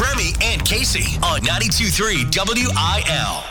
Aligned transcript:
Remy 0.00 0.32
and 0.42 0.64
Casey 0.64 1.16
on 1.24 1.40
92.3 1.40 2.30
WIL. 2.36 3.42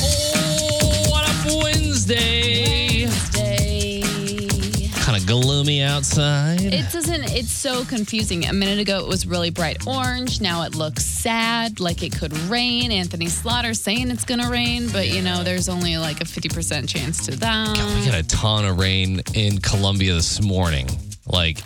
Oh, 0.00 1.10
what 1.10 1.28
up, 1.28 1.62
Wednesday? 1.62 3.04
Day. 3.32 4.02
Kind 4.94 5.18
of 5.20 5.26
gloomy 5.26 5.82
outside. 5.82 6.62
It 6.62 6.90
doesn't, 6.90 7.24
it's 7.36 7.52
so 7.52 7.84
confusing. 7.84 8.46
A 8.46 8.54
minute 8.54 8.78
ago, 8.78 9.00
it 9.00 9.06
was 9.06 9.26
really 9.26 9.50
bright 9.50 9.86
orange. 9.86 10.40
Now 10.40 10.62
it 10.62 10.74
looks 10.74 11.04
sad, 11.04 11.78
like 11.78 12.02
it 12.02 12.18
could 12.18 12.32
rain. 12.48 12.90
Anthony 12.90 13.26
Slaughter 13.26 13.74
saying 13.74 14.10
it's 14.10 14.24
going 14.24 14.40
to 14.40 14.48
rain, 14.48 14.88
but 14.90 15.08
you 15.08 15.20
know, 15.20 15.44
there's 15.44 15.68
only 15.68 15.98
like 15.98 16.22
a 16.22 16.24
50% 16.24 16.88
chance 16.88 17.26
to 17.26 17.36
that. 17.36 17.76
we 17.98 18.06
got 18.06 18.18
a 18.18 18.26
ton 18.26 18.64
of 18.64 18.78
rain 18.78 19.20
in 19.34 19.58
Columbia 19.58 20.14
this 20.14 20.40
morning. 20.40 20.88
Like, 21.26 21.58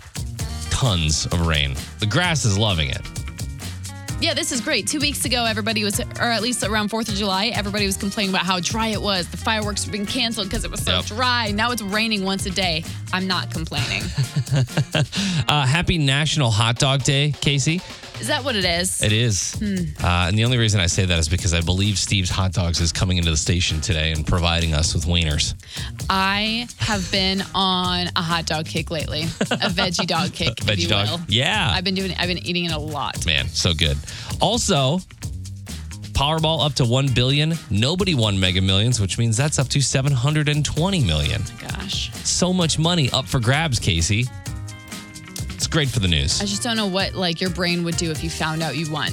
tons 0.83 1.25
of 1.27 1.47
rain. 1.47 1.75
The 1.99 2.05
grass 2.05 2.43
is 2.43 2.57
loving 2.57 2.89
it. 2.89 2.99
Yeah, 4.19 4.33
this 4.33 4.51
is 4.51 4.59
great. 4.59 4.85
Two 4.85 4.99
weeks 4.99 5.23
ago, 5.23 5.45
everybody 5.45 5.81
was, 5.85 6.01
or 6.01 6.23
at 6.23 6.41
least 6.41 6.61
around 6.61 6.89
4th 6.89 7.07
of 7.07 7.15
July, 7.15 7.47
everybody 7.47 7.85
was 7.85 7.95
complaining 7.95 8.33
about 8.33 8.45
how 8.45 8.59
dry 8.59 8.87
it 8.87 9.01
was. 9.01 9.25
The 9.29 9.37
fireworks 9.37 9.85
were 9.85 9.93
being 9.93 10.05
canceled 10.05 10.47
because 10.49 10.65
it 10.65 10.71
was 10.71 10.81
so 10.83 10.97
Yep. 10.97 11.05
dry. 11.05 11.51
Now 11.51 11.71
it's 11.71 11.81
raining 11.81 12.25
once 12.25 12.45
a 12.45 12.49
day. 12.49 12.83
I'm 13.13 13.27
not 13.27 13.49
complaining. 13.51 14.03
Uh, 15.47 15.65
happy 15.65 15.97
National 15.97 16.51
Hot 16.51 16.77
Dog 16.77 17.03
Day, 17.03 17.33
Casey. 17.41 17.81
Is 18.19 18.27
that 18.27 18.43
what 18.43 18.55
it 18.55 18.63
is? 18.65 19.01
It 19.03 19.11
is. 19.11 19.55
Uh, 19.61 20.25
and 20.27 20.37
the 20.37 20.45
only 20.45 20.57
reason 20.57 20.79
I 20.79 20.85
say 20.87 21.05
that 21.05 21.19
is 21.19 21.27
because 21.27 21.53
I 21.53 21.61
believe 21.61 21.97
Steve's 21.97 22.29
Hot 22.29 22.53
Dogs 22.53 22.79
is 22.79 22.91
coming 22.91 23.17
into 23.17 23.29
the 23.31 23.37
station 23.37 23.81
today 23.81 24.11
and 24.11 24.25
providing 24.25 24.73
us 24.73 24.93
with 24.93 25.05
wieners. 25.05 25.53
I 26.09 26.67
have 26.77 27.09
been 27.11 27.43
on 27.53 28.07
a 28.15 28.21
hot 28.21 28.45
dog 28.45 28.65
kick 28.65 28.91
lately, 28.91 29.23
a 29.23 29.69
veggie 29.69 30.07
dog 30.07 30.31
kick, 30.33 30.59
if 30.59 30.65
Veggie 30.65 30.77
you 30.83 30.87
dog. 30.87 31.09
will. 31.09 31.19
Yeah. 31.27 31.69
I've 31.73 31.83
been 31.83 31.95
doing. 31.95 32.13
I've 32.17 32.27
been 32.27 32.45
eating 32.45 32.65
it 32.65 32.71
a 32.71 32.79
lot. 32.79 33.25
Man, 33.25 33.47
so 33.49 33.73
good. 33.73 33.97
Also, 34.41 34.99
Powerball 36.13 36.63
up 36.63 36.73
to 36.75 36.85
1 36.85 37.07
billion. 37.15 37.55
Nobody 37.71 38.13
won 38.13 38.39
Mega 38.39 38.61
Millions, 38.61 39.01
which 39.01 39.17
means 39.17 39.35
that's 39.35 39.57
up 39.57 39.67
to 39.69 39.81
720 39.81 41.03
million. 41.03 41.41
Gosh, 41.59 42.13
So 42.23 42.53
much 42.53 42.77
money 42.77 43.09
up 43.11 43.25
for 43.25 43.39
grabs, 43.39 43.79
Casey. 43.79 44.27
Great 45.73 45.89
for 45.89 45.99
the 45.99 46.07
news. 46.07 46.39
I 46.39 46.45
just 46.45 46.61
don't 46.61 46.77
know 46.77 46.85
what 46.85 47.15
like 47.15 47.41
your 47.41 47.49
brain 47.49 47.83
would 47.83 47.97
do 47.97 48.11
if 48.11 48.23
you 48.23 48.29
found 48.29 48.61
out 48.61 48.77
you 48.77 48.91
won. 48.91 49.09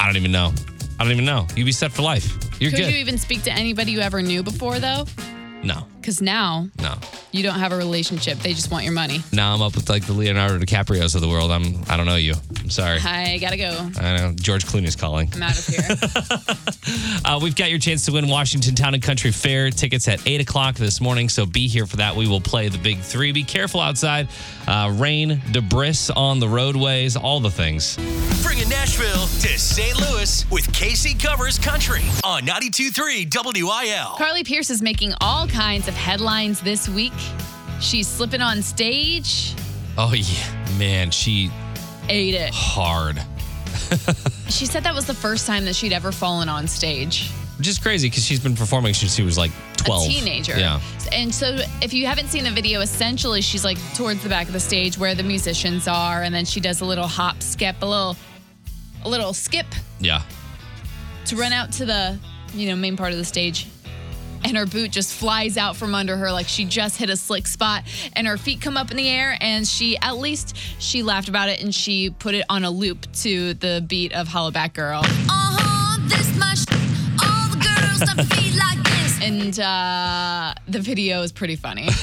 I 0.00 0.06
don't 0.06 0.16
even 0.16 0.32
know. 0.32 0.52
I 0.98 1.04
don't 1.04 1.12
even 1.12 1.24
know. 1.24 1.46
You'd 1.54 1.64
be 1.64 1.70
set 1.70 1.92
for 1.92 2.02
life. 2.02 2.26
You're 2.60 2.72
Could 2.72 2.80
good. 2.80 2.92
you 2.92 2.98
even 2.98 3.18
speak 3.18 3.44
to 3.44 3.52
anybody 3.52 3.92
you 3.92 4.00
ever 4.00 4.20
knew 4.20 4.42
before 4.42 4.80
though? 4.80 5.06
no, 5.62 5.86
Because 6.00 6.22
now 6.22 6.68
no. 6.80 6.94
you 7.32 7.42
don't 7.42 7.58
have 7.58 7.72
a 7.72 7.76
relationship; 7.76 8.38
they 8.38 8.54
just 8.54 8.70
want 8.70 8.84
your 8.84 8.94
money. 8.94 9.20
Now 9.32 9.54
I'm 9.54 9.62
up 9.62 9.74
with 9.74 9.88
like 9.90 10.06
the 10.06 10.12
Leonardo 10.12 10.58
DiCaprio's 10.58 11.14
of 11.14 11.20
the 11.20 11.28
world. 11.28 11.50
I'm. 11.50 11.82
I 11.88 11.96
don't 11.96 12.06
know 12.06 12.16
you. 12.16 12.34
I'm 12.60 12.70
sorry. 12.70 12.98
I 13.00 13.38
gotta 13.38 13.56
go. 13.56 13.90
I 14.00 14.16
know 14.16 14.32
George 14.34 14.66
Clooney's 14.66 14.96
calling. 14.96 15.30
I'm 15.34 15.42
out 15.42 15.58
of 15.58 15.66
here. 15.66 16.54
Uh, 17.24 17.38
we've 17.42 17.56
got 17.56 17.68
your 17.68 17.78
chance 17.78 18.06
to 18.06 18.12
win 18.12 18.28
Washington 18.28 18.74
Town 18.74 18.94
and 18.94 19.02
Country 19.02 19.30
Fair 19.30 19.70
tickets 19.70 20.08
at 20.08 20.26
8 20.26 20.40
o'clock 20.40 20.76
this 20.76 21.00
morning, 21.00 21.28
so 21.28 21.44
be 21.44 21.68
here 21.68 21.84
for 21.84 21.96
that. 21.96 22.16
We 22.16 22.26
will 22.26 22.40
play 22.40 22.68
the 22.68 22.78
big 22.78 23.00
three. 23.00 23.32
Be 23.32 23.44
careful 23.44 23.80
outside. 23.80 24.28
Uh, 24.66 24.94
rain, 24.96 25.42
debris 25.52 26.08
on 26.16 26.40
the 26.40 26.48
roadways, 26.48 27.16
all 27.16 27.40
the 27.40 27.50
things. 27.50 27.96
Bringing 28.42 28.68
Nashville 28.68 29.26
to 29.26 29.58
St. 29.58 29.98
Louis 29.98 30.50
with 30.50 30.72
Casey 30.72 31.14
Covers 31.14 31.58
Country 31.58 32.04
on 32.24 32.42
92.3 32.42 33.62
WIL. 33.62 34.14
Carly 34.16 34.44
Pearce 34.44 34.70
is 34.70 34.80
making 34.80 35.12
all 35.20 35.46
kinds 35.46 35.87
of 35.87 35.87
headlines 35.94 36.60
this 36.60 36.88
week. 36.88 37.12
She's 37.80 38.06
slipping 38.08 38.40
on 38.42 38.62
stage. 38.62 39.54
Oh, 39.96 40.12
yeah. 40.14 40.78
Man, 40.78 41.10
she 41.10 41.50
Ate 42.08 42.34
it. 42.34 42.50
hard. 42.52 43.20
She 44.48 44.64
said 44.64 44.82
that 44.84 44.94
was 44.94 45.06
the 45.06 45.14
first 45.14 45.46
time 45.46 45.66
that 45.66 45.76
she'd 45.76 45.92
ever 45.92 46.10
fallen 46.10 46.48
on 46.48 46.66
stage. 46.68 47.30
Which 47.58 47.68
is 47.68 47.78
crazy 47.78 48.08
because 48.08 48.24
she's 48.24 48.40
been 48.40 48.56
performing 48.56 48.94
since 48.94 49.14
she 49.14 49.22
was 49.22 49.36
like 49.36 49.50
12. 49.76 50.04
a 50.04 50.08
teenager. 50.08 50.58
Yeah. 50.58 50.80
And 51.12 51.34
so 51.34 51.58
if 51.82 51.92
you 51.92 52.06
haven't 52.06 52.28
seen 52.28 52.44
the 52.44 52.50
video, 52.50 52.80
essentially 52.80 53.42
she's 53.42 53.62
like 53.62 53.76
towards 53.94 54.22
the 54.22 54.28
back 54.30 54.46
of 54.46 54.54
the 54.54 54.60
stage 54.60 54.96
where 54.96 55.14
the 55.14 55.22
musicians 55.22 55.86
are, 55.86 56.22
and 56.22 56.34
then 56.34 56.46
she 56.46 56.60
does 56.60 56.80
a 56.80 56.86
little 56.86 57.06
hop, 57.06 57.42
skip, 57.42 57.76
a 57.82 57.86
little 57.86 58.16
a 59.04 59.08
little 59.08 59.34
skip 59.34 59.66
Yeah. 60.00 60.22
to 61.26 61.36
run 61.36 61.52
out 61.52 61.70
to 61.72 61.84
the, 61.84 62.18
you 62.54 62.68
know, 62.70 62.76
main 62.76 62.96
part 62.96 63.12
of 63.12 63.18
the 63.18 63.24
stage. 63.26 63.66
And 64.44 64.56
her 64.56 64.66
boot 64.66 64.90
just 64.90 65.12
flies 65.14 65.56
out 65.56 65.76
from 65.76 65.94
under 65.94 66.16
her 66.16 66.32
like 66.32 66.46
she 66.48 66.64
just 66.64 66.96
hit 66.96 67.10
a 67.10 67.16
slick 67.16 67.46
spot 67.46 67.82
and 68.14 68.26
her 68.26 68.36
feet 68.38 68.60
come 68.60 68.76
up 68.76 68.90
in 68.90 68.96
the 68.96 69.08
air 69.08 69.36
and 69.40 69.66
she 69.66 69.98
at 69.98 70.16
least 70.16 70.56
she 70.78 71.02
laughed 71.02 71.28
about 71.28 71.48
it 71.48 71.62
and 71.62 71.74
she 71.74 72.10
put 72.10 72.34
it 72.34 72.44
on 72.48 72.64
a 72.64 72.70
loop 72.70 73.10
to 73.12 73.54
the 73.54 73.84
beat 73.86 74.12
of 74.14 74.28
Hollaback 74.28 74.72
Girl. 74.74 75.00
Uh-huh, 75.04 75.98
this 76.08 76.36
my 76.38 76.54
sh- 76.54 76.64
All 77.22 77.48
the 77.50 77.56
girls 77.56 78.00
stop 78.00 78.16
like 78.56 78.82
this. 78.84 79.20
and 79.22 79.60
uh, 79.60 80.54
the 80.68 80.80
video 80.80 81.22
is 81.22 81.32
pretty 81.32 81.56
funny. 81.56 81.88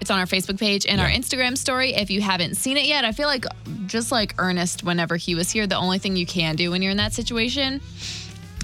it's 0.00 0.10
on 0.10 0.18
our 0.18 0.26
Facebook 0.26 0.58
page 0.58 0.86
and 0.86 1.00
our 1.00 1.08
Instagram 1.08 1.58
story. 1.58 1.92
If 1.94 2.10
you 2.10 2.20
haven't 2.20 2.54
seen 2.56 2.76
it 2.76 2.86
yet, 2.86 3.04
I 3.04 3.12
feel 3.12 3.26
like 3.28 3.44
just 3.86 4.12
like 4.12 4.34
Ernest, 4.38 4.84
whenever 4.84 5.16
he 5.16 5.34
was 5.34 5.50
here, 5.50 5.66
the 5.66 5.76
only 5.76 5.98
thing 5.98 6.16
you 6.16 6.26
can 6.26 6.56
do 6.56 6.70
when 6.70 6.82
you're 6.82 6.92
in 6.92 6.96
that 6.98 7.12
situation 7.12 7.80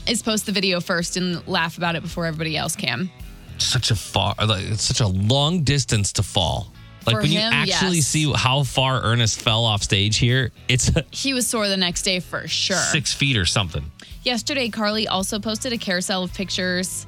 is 0.06 0.22
post 0.22 0.46
the 0.46 0.52
video 0.52 0.80
first 0.80 1.16
and 1.16 1.46
laugh 1.46 1.78
about 1.78 1.94
it 1.96 2.02
before 2.02 2.26
everybody 2.26 2.56
else 2.56 2.76
can. 2.76 3.10
Such 3.58 3.90
a 3.90 3.96
far, 3.96 4.34
uh, 4.38 4.46
like, 4.46 4.64
it's 4.64 4.82
such 4.82 5.00
a 5.00 5.06
long 5.06 5.62
distance 5.62 6.12
to 6.14 6.22
fall. 6.22 6.72
Like 7.06 7.16
For 7.16 7.22
when 7.22 7.32
you 7.32 7.38
actually 7.40 7.96
yes. 7.96 8.06
see 8.06 8.32
how 8.32 8.62
far 8.62 9.02
Ernest 9.02 9.40
fell 9.40 9.64
off 9.64 9.82
stage 9.82 10.18
here, 10.18 10.52
it's 10.68 10.90
He 11.10 11.34
was 11.34 11.46
sore 11.46 11.68
the 11.68 11.76
next 11.76 12.02
day 12.02 12.20
for 12.20 12.46
sure. 12.46 12.76
six 12.76 13.12
feet 13.12 13.36
or 13.36 13.44
something. 13.44 13.90
Yesterday, 14.22 14.68
Carly 14.68 15.08
also 15.08 15.40
posted 15.40 15.72
a 15.72 15.78
carousel 15.78 16.22
of 16.22 16.32
pictures 16.32 17.06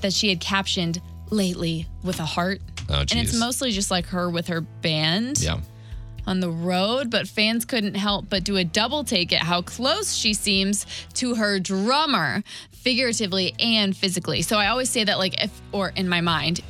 that 0.00 0.14
she 0.14 0.30
had 0.30 0.40
captioned 0.40 1.02
lately 1.30 1.86
with 2.02 2.20
a 2.20 2.24
heart. 2.24 2.60
Oh, 2.88 3.00
and 3.00 3.12
it's 3.14 3.38
mostly 3.38 3.70
just 3.70 3.90
like 3.90 4.06
her 4.06 4.30
with 4.30 4.46
her 4.46 4.62
band. 4.62 5.40
Yeah. 5.40 5.60
On 6.28 6.40
the 6.40 6.50
road, 6.50 7.10
but 7.10 7.26
fans 7.26 7.64
couldn't 7.64 7.94
help 7.94 8.28
but 8.28 8.44
do 8.44 8.56
a 8.56 8.64
double 8.64 9.02
take 9.02 9.32
at 9.32 9.42
how 9.42 9.62
close 9.62 10.14
she 10.14 10.34
seems 10.34 10.86
to 11.14 11.34
her 11.34 11.58
drummer, 11.58 12.44
figuratively 12.70 13.54
and 13.58 13.96
physically. 13.96 14.42
So 14.42 14.58
I 14.58 14.68
always 14.68 14.90
say 14.90 15.04
that, 15.04 15.18
like, 15.18 15.42
if, 15.42 15.50
or 15.72 15.88
in 15.96 16.08
my 16.08 16.20
mind, 16.20 16.60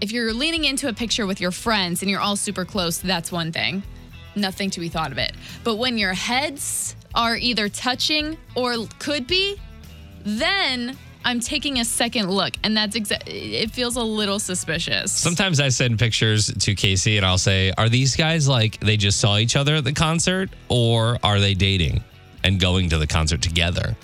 if 0.00 0.12
you're 0.12 0.32
leaning 0.32 0.64
into 0.64 0.88
a 0.88 0.92
picture 0.92 1.26
with 1.26 1.40
your 1.40 1.52
friends 1.52 2.02
and 2.02 2.10
you're 2.10 2.20
all 2.20 2.36
super 2.36 2.64
close, 2.64 2.98
that's 2.98 3.32
one 3.32 3.52
thing. 3.52 3.82
Nothing 4.34 4.68
to 4.70 4.80
be 4.80 4.88
thought 4.88 5.12
of 5.12 5.18
it. 5.18 5.32
But 5.64 5.76
when 5.76 5.96
your 5.96 6.12
heads 6.12 6.96
are 7.14 7.36
either 7.36 7.68
touching 7.68 8.36
or 8.54 8.74
could 8.98 9.26
be, 9.26 9.58
then 10.24 10.98
I'm 11.26 11.40
taking 11.40 11.80
a 11.80 11.84
second 11.84 12.30
look. 12.30 12.54
And 12.62 12.76
that's 12.76 12.94
exactly, 12.94 13.56
it 13.56 13.72
feels 13.72 13.96
a 13.96 14.02
little 14.02 14.38
suspicious. 14.38 15.10
Sometimes 15.10 15.58
I 15.58 15.70
send 15.70 15.98
pictures 15.98 16.46
to 16.54 16.74
Casey 16.76 17.16
and 17.16 17.26
I'll 17.26 17.36
say, 17.36 17.72
Are 17.76 17.88
these 17.88 18.14
guys 18.14 18.46
like 18.48 18.78
they 18.78 18.96
just 18.96 19.20
saw 19.20 19.36
each 19.36 19.56
other 19.56 19.74
at 19.74 19.84
the 19.84 19.92
concert 19.92 20.50
or 20.68 21.18
are 21.24 21.40
they 21.40 21.54
dating 21.54 22.04
and 22.44 22.60
going 22.60 22.88
to 22.90 22.98
the 22.98 23.06
concert 23.06 23.42
together? 23.42 23.96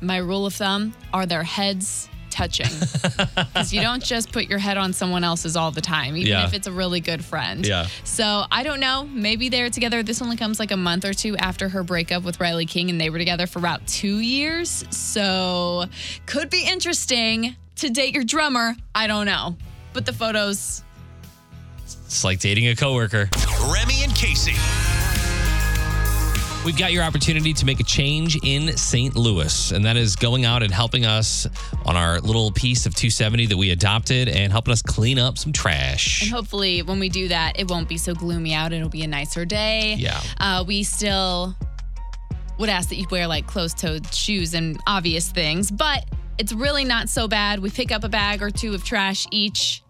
my 0.00 0.18
rule 0.18 0.44
of 0.44 0.52
thumb 0.52 0.92
are 1.14 1.24
their 1.24 1.42
heads 1.42 2.10
touching 2.34 2.66
because 3.36 3.72
you 3.72 3.80
don't 3.80 4.02
just 4.02 4.32
put 4.32 4.46
your 4.50 4.58
head 4.58 4.76
on 4.76 4.92
someone 4.92 5.22
else's 5.22 5.54
all 5.56 5.70
the 5.70 5.80
time 5.80 6.16
even 6.16 6.26
Yeah. 6.30 6.46
if 6.46 6.52
it's 6.52 6.66
a 6.66 6.72
really 6.72 6.98
good 7.00 7.24
friend 7.24 7.64
Yeah. 7.64 7.86
so 8.02 8.44
i 8.50 8.62
don't 8.64 8.80
know 8.80 9.04
maybe 9.12 9.48
they're 9.48 9.70
together 9.70 10.02
this 10.02 10.20
only 10.20 10.36
comes 10.36 10.58
like 10.58 10.72
a 10.72 10.76
month 10.76 11.04
or 11.04 11.14
two 11.14 11.36
after 11.36 11.68
her 11.68 11.82
breakup 11.84 12.24
with 12.24 12.40
riley 12.40 12.66
king 12.66 12.90
and 12.90 13.00
they 13.00 13.08
were 13.10 13.18
together 13.18 13.46
for 13.46 13.60
about 13.60 13.86
two 13.86 14.18
years 14.18 14.84
so 14.90 15.84
could 16.26 16.50
be 16.50 16.66
interesting 16.66 17.54
to 17.76 17.88
date 17.90 18.12
your 18.14 18.24
drummer 18.24 18.74
i 18.94 19.06
don't 19.06 19.26
know 19.26 19.56
but 19.92 20.04
the 20.04 20.12
photos 20.12 20.82
It's 21.84 22.24
like 22.24 22.40
dating 22.40 22.66
a 22.68 22.74
coworker. 22.74 23.28
Remy 23.72 24.02
and 24.04 24.14
Casey. 24.14 24.54
We've 26.64 26.78
got 26.78 26.94
your 26.94 27.02
opportunity 27.02 27.52
to 27.52 27.66
make 27.66 27.80
a 27.80 27.84
change 27.84 28.38
in 28.42 28.74
St. 28.74 29.14
Louis, 29.14 29.70
and 29.70 29.84
that 29.84 29.98
is 29.98 30.16
going 30.16 30.46
out 30.46 30.62
and 30.62 30.72
helping 30.72 31.04
us 31.04 31.46
on 31.84 31.94
our 31.94 32.20
little 32.20 32.50
piece 32.52 32.86
of 32.86 32.94
270 32.94 33.46
that 33.46 33.56
we 33.58 33.70
adopted 33.70 34.30
and 34.30 34.50
helping 34.50 34.72
us 34.72 34.80
clean 34.80 35.18
up 35.18 35.36
some 35.36 35.52
trash. 35.52 36.22
And 36.22 36.30
hopefully, 36.30 36.80
when 36.80 37.00
we 37.00 37.10
do 37.10 37.28
that, 37.28 37.60
it 37.60 37.70
won't 37.70 37.86
be 37.86 37.98
so 37.98 38.14
gloomy 38.14 38.54
out. 38.54 38.72
It'll 38.72 38.88
be 38.88 39.02
a 39.02 39.06
nicer 39.06 39.44
day. 39.44 39.96
Yeah. 39.98 40.18
Uh, 40.40 40.64
we 40.66 40.84
still 40.84 41.54
would 42.58 42.70
ask 42.70 42.88
that 42.88 42.96
you 42.96 43.06
wear 43.10 43.26
like 43.26 43.46
closed 43.46 43.76
toed 43.76 44.14
shoes 44.14 44.54
and 44.54 44.80
obvious 44.86 45.30
things, 45.30 45.70
but 45.70 46.06
it's 46.38 46.54
really 46.54 46.84
not 46.84 47.10
so 47.10 47.28
bad. 47.28 47.60
We 47.60 47.68
pick 47.68 47.92
up 47.92 48.04
a 48.04 48.08
bag 48.08 48.40
or 48.40 48.48
two 48.48 48.72
of 48.74 48.84
trash 48.84 49.26
each, 49.30 49.82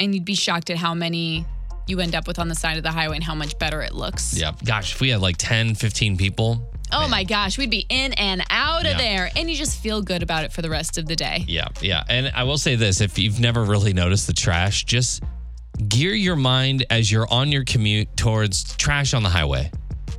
and 0.00 0.14
you'd 0.14 0.24
be 0.24 0.34
shocked 0.34 0.70
at 0.70 0.78
how 0.78 0.94
many 0.94 1.44
you 1.86 2.00
end 2.00 2.14
up 2.14 2.26
with 2.26 2.38
on 2.38 2.48
the 2.48 2.54
side 2.54 2.76
of 2.76 2.82
the 2.82 2.90
highway 2.92 3.16
and 3.16 3.24
how 3.24 3.34
much 3.34 3.58
better 3.58 3.82
it 3.82 3.94
looks. 3.94 4.36
Yeah. 4.38 4.52
Gosh, 4.64 4.94
if 4.94 5.00
we 5.00 5.10
had 5.10 5.20
like 5.20 5.36
10, 5.38 5.74
15 5.74 6.16
people. 6.16 6.68
Oh 6.94 7.00
man. 7.02 7.10
my 7.10 7.24
gosh, 7.24 7.56
we'd 7.58 7.70
be 7.70 7.86
in 7.88 8.12
and 8.14 8.42
out 8.50 8.84
Yeah. 8.84 8.92
of 8.92 8.98
there, 8.98 9.30
and 9.34 9.50
you 9.50 9.56
just 9.56 9.78
feel 9.80 10.02
good 10.02 10.22
about 10.22 10.44
it 10.44 10.52
for 10.52 10.60
the 10.62 10.68
rest 10.70 10.98
of 10.98 11.06
the 11.06 11.16
day. 11.16 11.44
Yeah. 11.48 11.68
Yeah. 11.80 12.04
And 12.08 12.30
I 12.34 12.44
will 12.44 12.58
say 12.58 12.76
this 12.76 13.00
if 13.00 13.18
you've 13.18 13.40
never 13.40 13.64
really 13.64 13.92
noticed 13.94 14.26
the 14.26 14.32
trash, 14.34 14.84
just 14.84 15.22
gear 15.88 16.12
your 16.14 16.36
mind 16.36 16.84
as 16.90 17.10
you're 17.10 17.26
on 17.32 17.50
your 17.50 17.64
commute 17.64 18.14
towards 18.16 18.76
trash 18.76 19.14
on 19.14 19.22
the 19.22 19.30
highway. 19.30 19.70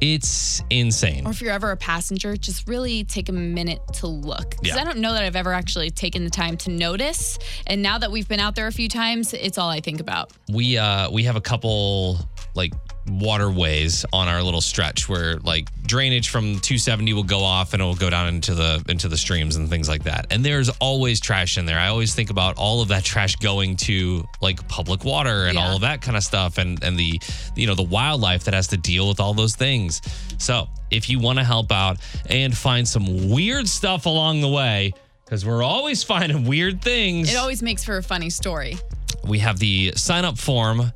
It's 0.06 0.62
insane. 0.70 1.26
Or 1.26 1.30
if 1.32 1.42
you're 1.42 1.54
ever 1.54 1.72
a 1.72 1.78
passenger, 1.78 2.36
just 2.36 2.68
really 2.68 3.06
take 3.06 3.30
a 3.30 3.32
minute 3.32 3.80
to 3.94 4.08
look. 4.08 4.50
Because 4.50 4.76
Yeah. 4.76 4.82
I 4.82 4.84
don't 4.84 4.98
know 4.98 5.14
that 5.14 5.24
I've 5.24 5.38
ever 5.38 5.54
actually 5.54 5.92
taken 5.92 6.26
the 6.26 6.30
time 6.30 6.58
to 6.58 6.72
notice. 6.72 7.40
And 7.68 7.82
now 7.82 7.98
that 8.00 8.12
we've 8.12 8.28
been 8.28 8.42
out 8.42 8.56
there 8.56 8.68
a 8.68 8.72
few 8.74 8.90
times, 8.90 9.34
it's 9.34 9.58
all 9.58 9.70
I 9.70 9.80
think 9.80 10.02
about. 10.02 10.32
we 10.50 10.78
uh 10.78 11.10
we 11.10 11.24
have 11.24 11.38
a 11.38 11.42
couple 11.42 12.20
like 12.54 12.74
waterways 13.10 14.06
on 14.14 14.28
our 14.28 14.42
little 14.44 14.62
stretch 14.62 15.08
where 15.10 15.38
like 15.38 15.68
drainage 15.84 16.30
from 16.30 16.54
270 16.60 17.14
will 17.14 17.24
go 17.24 17.40
off 17.40 17.74
and 17.74 17.82
it 17.82 17.86
will 17.86 17.96
go 17.96 18.10
down 18.10 18.28
into 18.28 18.54
the 18.54 18.84
into 18.88 19.08
the 19.08 19.18
streams 19.18 19.56
and 19.56 19.70
things 19.70 19.90
like 19.90 20.04
that. 20.04 20.28
And 20.32 20.44
there's 20.46 20.70
always 20.80 21.20
trash 21.20 21.58
in 21.58 21.66
there. 21.66 21.80
I 21.80 21.88
always 21.88 22.14
think 22.16 22.30
about 22.30 22.58
all 22.58 22.82
of 22.82 22.88
that 22.90 23.04
trash 23.04 23.36
going 23.38 23.76
to 23.78 24.28
like 24.42 24.66
public 24.68 25.04
water 25.04 25.46
and 25.46 25.56
Yeah. 25.56 25.66
all 25.68 25.76
of 25.76 25.82
that 25.82 26.02
kind 26.02 26.16
of 26.18 26.24
stuff 26.24 26.58
and 26.58 26.84
and 26.84 26.98
the 26.98 27.20
you 27.56 27.68
know 27.68 27.76
the 27.76 27.84
wildlife 27.84 28.44
that 28.46 28.54
has 28.54 28.68
to 28.68 28.78
deal 28.78 29.08
with 29.08 29.20
all 29.20 29.34
those 29.34 29.56
things. 29.56 30.02
So, 30.38 30.68
if 30.92 31.10
you 31.10 31.20
want 31.20 31.40
to 31.40 31.46
help 31.46 31.72
out 31.72 31.98
and 32.30 32.56
find 32.56 32.88
some 32.88 33.30
weird 33.30 33.68
stuff 33.68 34.06
along 34.06 34.42
the 34.42 34.50
way 34.50 34.94
because 35.26 35.46
we're 35.46 35.64
always 35.64 36.04
finding 36.04 36.46
weird 36.46 36.82
things 36.82 37.32
It 37.32 37.38
always 37.38 37.64
makes 37.64 37.84
for 37.84 37.98
a 37.98 38.04
funny 38.04 38.30
story. 38.30 38.78
we 39.26 39.40
have 39.40 39.58
the 39.60 39.94
sign 39.96 40.26
up 40.26 40.38
form 40.38 40.92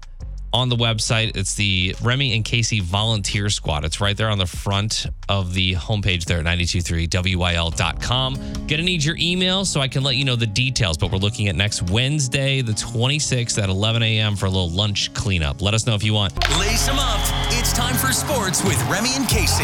on 0.53 0.69
the 0.69 0.75
website. 0.75 1.35
It's 1.35 1.55
the 1.55 1.95
Remy 2.01 2.35
and 2.35 2.45
Casey 2.45 2.79
Volunteer 2.79 3.49
Squad. 3.49 3.85
It's 3.85 3.99
right 4.01 4.15
there 4.15 4.29
on 4.29 4.37
the 4.37 4.45
front 4.45 5.05
of 5.29 5.53
the 5.53 5.73
homepage 5.75 6.25
there 6.25 6.39
at 6.39 6.45
923wyl.com. 6.45 8.35
Gonna 8.67 8.83
need 8.83 9.03
your 9.03 9.17
email 9.19 9.65
so 9.65 9.81
I 9.81 9.87
can 9.87 10.03
let 10.03 10.15
you 10.15 10.25
know 10.25 10.35
the 10.35 10.47
details, 10.47 10.97
but 10.97 11.11
we're 11.11 11.17
looking 11.17 11.47
at 11.47 11.55
next 11.55 11.89
Wednesday, 11.89 12.61
the 12.61 12.73
26th 12.73 13.61
at 13.61 13.69
11 13.69 14.03
a.m. 14.03 14.35
for 14.35 14.45
a 14.45 14.49
little 14.49 14.69
lunch 14.69 15.13
cleanup. 15.13 15.61
Let 15.61 15.73
us 15.73 15.85
know 15.85 15.95
if 15.95 16.03
you 16.03 16.13
want. 16.13 16.33
Lace 16.59 16.85
them 16.85 16.99
up. 16.99 17.19
It's 17.51 17.73
time 17.73 17.95
for 17.95 18.11
sports 18.11 18.63
with 18.63 18.81
Remy 18.89 19.15
and 19.15 19.27
Casey. 19.27 19.63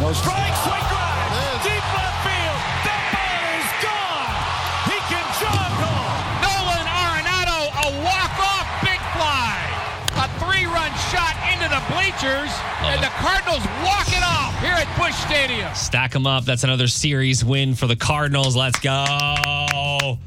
No 0.00 0.12
strike, 0.14 0.56
swing 0.56 0.89
the 12.20 12.26
bleachers, 12.26 12.50
and 12.82 13.02
the 13.02 13.08
Cardinals 13.08 13.64
walk 13.84 14.08
it 14.08 14.22
off 14.22 14.58
here 14.60 14.72
at 14.72 14.98
Busch 14.98 15.14
Stadium. 15.14 15.72
Stack 15.74 16.12
them 16.12 16.26
up. 16.26 16.44
That's 16.44 16.64
another 16.64 16.86
series 16.86 17.44
win 17.44 17.74
for 17.74 17.86
the 17.86 17.96
Cardinals. 17.96 18.56
Let's 18.56 18.78
go. 18.80 20.18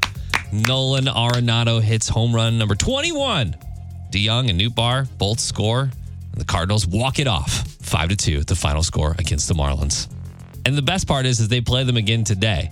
Nolan 0.51 1.05
Arenado 1.05 1.81
hits 1.81 2.07
home 2.07 2.33
run 2.33 2.57
number 2.57 2.75
21. 2.75 3.55
DeJong 4.11 4.49
and 4.49 4.59
Nootbaar 4.59 5.07
both 5.17 5.39
score, 5.39 5.81
and 5.81 6.41
the 6.41 6.45
Cardinals 6.45 6.85
walk 6.87 7.19
it 7.19 7.27
off 7.27 7.51
5 7.51 8.09
to 8.09 8.15
2, 8.15 8.43
the 8.43 8.55
final 8.55 8.83
score 8.83 9.15
against 9.17 9.47
the 9.47 9.53
Marlins. 9.53 10.07
And 10.65 10.77
the 10.77 10.83
best 10.83 11.07
part 11.07 11.25
is, 11.25 11.39
is 11.39 11.47
they 11.47 11.61
play 11.61 11.83
them 11.83 11.97
again 11.97 12.23
today. 12.23 12.71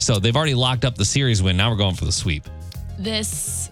So 0.00 0.18
they've 0.18 0.36
already 0.36 0.54
locked 0.54 0.84
up 0.84 0.96
the 0.96 1.04
series 1.04 1.42
win. 1.42 1.56
Now 1.56 1.70
we're 1.70 1.76
going 1.76 1.94
for 1.94 2.04
the 2.04 2.12
sweep. 2.12 2.44
This, 2.98 3.70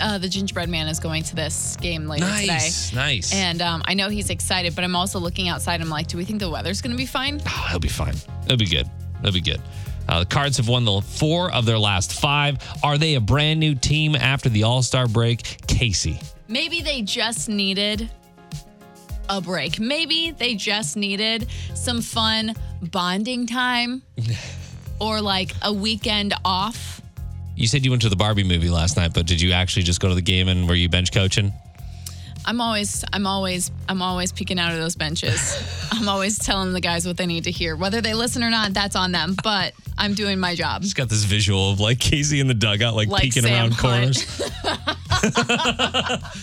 uh, 0.00 0.18
the 0.18 0.28
gingerbread 0.28 0.68
man 0.68 0.88
is 0.88 0.98
going 1.00 1.22
to 1.24 1.34
this 1.36 1.76
game 1.76 2.06
later 2.06 2.24
Nice, 2.26 2.40
today. 2.40 2.52
nice. 2.54 2.92
Nice. 2.94 3.34
And 3.34 3.62
um, 3.62 3.82
I 3.86 3.94
know 3.94 4.08
he's 4.08 4.30
excited, 4.30 4.74
but 4.74 4.84
I'm 4.84 4.94
also 4.96 5.18
looking 5.18 5.48
outside. 5.48 5.80
I'm 5.80 5.88
like, 5.88 6.06
do 6.08 6.16
we 6.16 6.24
think 6.24 6.40
the 6.40 6.50
weather's 6.50 6.80
going 6.82 6.92
to 6.92 6.96
be 6.98 7.06
fine? 7.06 7.40
Oh, 7.46 7.66
he'll 7.70 7.78
be 7.78 7.88
fine. 7.88 8.14
It'll 8.44 8.56
be 8.58 8.66
good. 8.66 8.88
It'll 9.20 9.32
be 9.32 9.40
good. 9.40 9.60
Uh, 10.08 10.20
the 10.20 10.26
Cards 10.26 10.56
have 10.58 10.68
won 10.68 10.84
the 10.84 11.00
four 11.00 11.50
of 11.50 11.64
their 11.66 11.78
last 11.78 12.20
five. 12.20 12.58
Are 12.84 12.96
they 12.98 13.14
a 13.16 13.20
brand 13.20 13.58
new 13.58 13.74
team 13.74 14.14
after 14.14 14.48
the 14.48 14.62
All 14.62 14.82
Star 14.82 15.08
break? 15.08 15.66
Casey. 15.66 16.20
Maybe 16.48 16.80
they 16.80 17.02
just 17.02 17.48
needed 17.48 18.08
a 19.28 19.40
break. 19.40 19.80
Maybe 19.80 20.30
they 20.30 20.54
just 20.54 20.96
needed 20.96 21.48
some 21.74 22.00
fun 22.02 22.54
bonding 22.82 23.46
time 23.48 24.02
or 25.00 25.20
like 25.20 25.52
a 25.62 25.72
weekend 25.72 26.34
off. 26.44 27.00
You 27.56 27.66
said 27.66 27.84
you 27.84 27.90
went 27.90 28.02
to 28.02 28.08
the 28.10 28.16
Barbie 28.16 28.44
movie 28.44 28.68
last 28.68 28.96
night, 28.96 29.14
but 29.14 29.26
did 29.26 29.40
you 29.40 29.52
actually 29.52 29.82
just 29.82 29.98
go 30.00 30.08
to 30.08 30.14
the 30.14 30.22
game 30.22 30.48
and 30.48 30.68
were 30.68 30.74
you 30.74 30.88
bench 30.90 31.10
coaching? 31.10 31.52
I'm 32.44 32.60
always, 32.60 33.04
I'm 33.12 33.26
always, 33.26 33.72
I'm 33.88 34.02
always 34.02 34.30
peeking 34.30 34.60
out 34.60 34.72
of 34.72 34.78
those 34.78 34.94
benches. 34.94 35.88
I'm 35.90 36.08
always 36.08 36.38
telling 36.38 36.72
the 36.74 36.80
guys 36.80 37.06
what 37.06 37.16
they 37.16 37.26
need 37.26 37.44
to 37.44 37.50
hear. 37.50 37.74
Whether 37.74 38.00
they 38.00 38.14
listen 38.14 38.44
or 38.44 38.50
not, 38.50 38.72
that's 38.72 38.94
on 38.94 39.10
them. 39.10 39.34
But 39.42 39.72
I'm 39.98 40.14
doing 40.14 40.38
my 40.38 40.54
job. 40.54 40.82
Just 40.82 40.94
got 40.96 41.08
this 41.08 41.24
visual 41.24 41.72
of 41.72 41.80
like 41.80 41.98
Casey 41.98 42.38
in 42.38 42.46
the 42.46 42.54
dugout, 42.54 42.94
like, 42.94 43.08
Like 43.08 43.22
peeking 43.22 43.42
Sam 43.42 43.52
around 43.52 43.72
Hunt. 43.74 43.80
corners. 43.80 44.52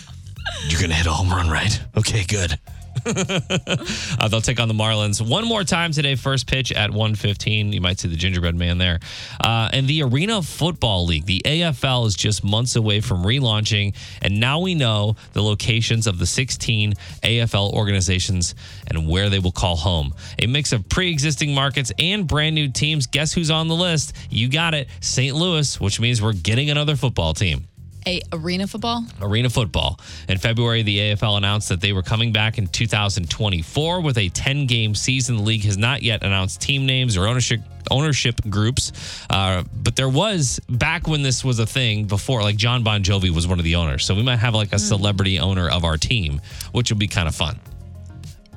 You're 0.68 0.80
gonna 0.80 0.94
hit 0.94 1.06
a 1.06 1.10
home 1.10 1.30
run, 1.30 1.48
right? 1.48 1.80
Okay, 1.96 2.24
good. 2.24 2.58
uh, 4.18 4.28
they'll 4.28 4.40
take 4.40 4.60
on 4.60 4.68
the 4.68 4.74
Marlins 4.74 5.26
one 5.26 5.44
more 5.44 5.64
time 5.64 5.92
today. 5.92 6.14
First 6.14 6.46
pitch 6.46 6.72
at 6.72 6.90
1:15. 6.90 7.72
You 7.72 7.80
might 7.80 7.98
see 7.98 8.08
the 8.08 8.16
gingerbread 8.16 8.54
man 8.54 8.78
there. 8.78 9.00
Uh, 9.40 9.68
and 9.72 9.86
the 9.86 10.02
Arena 10.02 10.42
Football 10.42 11.06
League, 11.06 11.26
the 11.26 11.42
AFL, 11.44 12.06
is 12.06 12.14
just 12.14 12.42
months 12.42 12.76
away 12.76 13.00
from 13.00 13.22
relaunching, 13.22 13.94
and 14.22 14.40
now 14.40 14.60
we 14.60 14.74
know 14.74 15.16
the 15.32 15.42
locations 15.42 16.06
of 16.06 16.18
the 16.18 16.26
16 16.26 16.94
AFL 17.22 17.72
organizations 17.72 18.54
and 18.86 19.08
where 19.08 19.28
they 19.28 19.38
will 19.38 19.52
call 19.52 19.76
home. 19.76 20.14
A 20.38 20.46
mix 20.46 20.72
of 20.72 20.88
pre-existing 20.88 21.54
markets 21.54 21.92
and 21.98 22.26
brand 22.26 22.54
new 22.54 22.70
teams. 22.70 23.06
Guess 23.06 23.32
who's 23.32 23.50
on 23.50 23.68
the 23.68 23.74
list? 23.74 24.14
You 24.30 24.48
got 24.48 24.74
it, 24.74 24.88
St. 25.00 25.34
Louis, 25.34 25.80
which 25.80 26.00
means 26.00 26.22
we're 26.22 26.32
getting 26.32 26.70
another 26.70 26.96
football 26.96 27.34
team. 27.34 27.66
A 28.06 28.20
arena 28.32 28.66
football. 28.66 29.04
Arena 29.22 29.48
Football. 29.48 29.98
In 30.28 30.36
February, 30.38 30.82
the 30.82 30.98
AFL 30.98 31.38
announced 31.38 31.70
that 31.70 31.80
they 31.80 31.92
were 31.92 32.02
coming 32.02 32.32
back 32.32 32.58
in 32.58 32.66
2024 32.66 34.00
with 34.02 34.18
a 34.18 34.28
10 34.28 34.66
game 34.66 34.94
season. 34.94 35.36
The 35.36 35.42
league 35.42 35.64
has 35.64 35.78
not 35.78 36.02
yet 36.02 36.22
announced 36.22 36.60
team 36.60 36.84
names 36.84 37.16
or 37.16 37.26
ownership 37.26 37.60
ownership 37.90 38.40
groups, 38.48 38.92
uh, 39.30 39.62
but 39.82 39.94
there 39.96 40.08
was 40.08 40.58
back 40.68 41.06
when 41.06 41.22
this 41.22 41.44
was 41.44 41.58
a 41.58 41.66
thing 41.66 42.06
before, 42.06 42.42
like 42.42 42.56
John 42.56 42.82
Bon 42.82 43.02
Jovi 43.02 43.30
was 43.30 43.46
one 43.46 43.58
of 43.58 43.64
the 43.64 43.76
owners. 43.76 44.04
So 44.04 44.14
we 44.14 44.22
might 44.22 44.36
have 44.38 44.54
like 44.54 44.72
a 44.72 44.78
celebrity 44.78 45.38
owner 45.38 45.68
of 45.68 45.84
our 45.84 45.96
team, 45.96 46.40
which 46.72 46.90
would 46.90 46.98
be 46.98 47.08
kind 47.08 47.28
of 47.28 47.34
fun. 47.34 47.58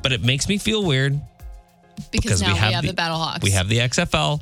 But 0.01 0.11
it 0.11 0.23
makes 0.23 0.47
me 0.47 0.57
feel 0.57 0.83
weird 0.83 1.19
Because, 2.11 2.41
now 2.41 2.53
we 2.53 2.57
have, 2.57 2.85
the, 2.85 2.93
BattleHawks. 2.93 3.43
We 3.43 3.51
have 3.51 3.67
the 3.67 3.79
XFL, 3.79 4.41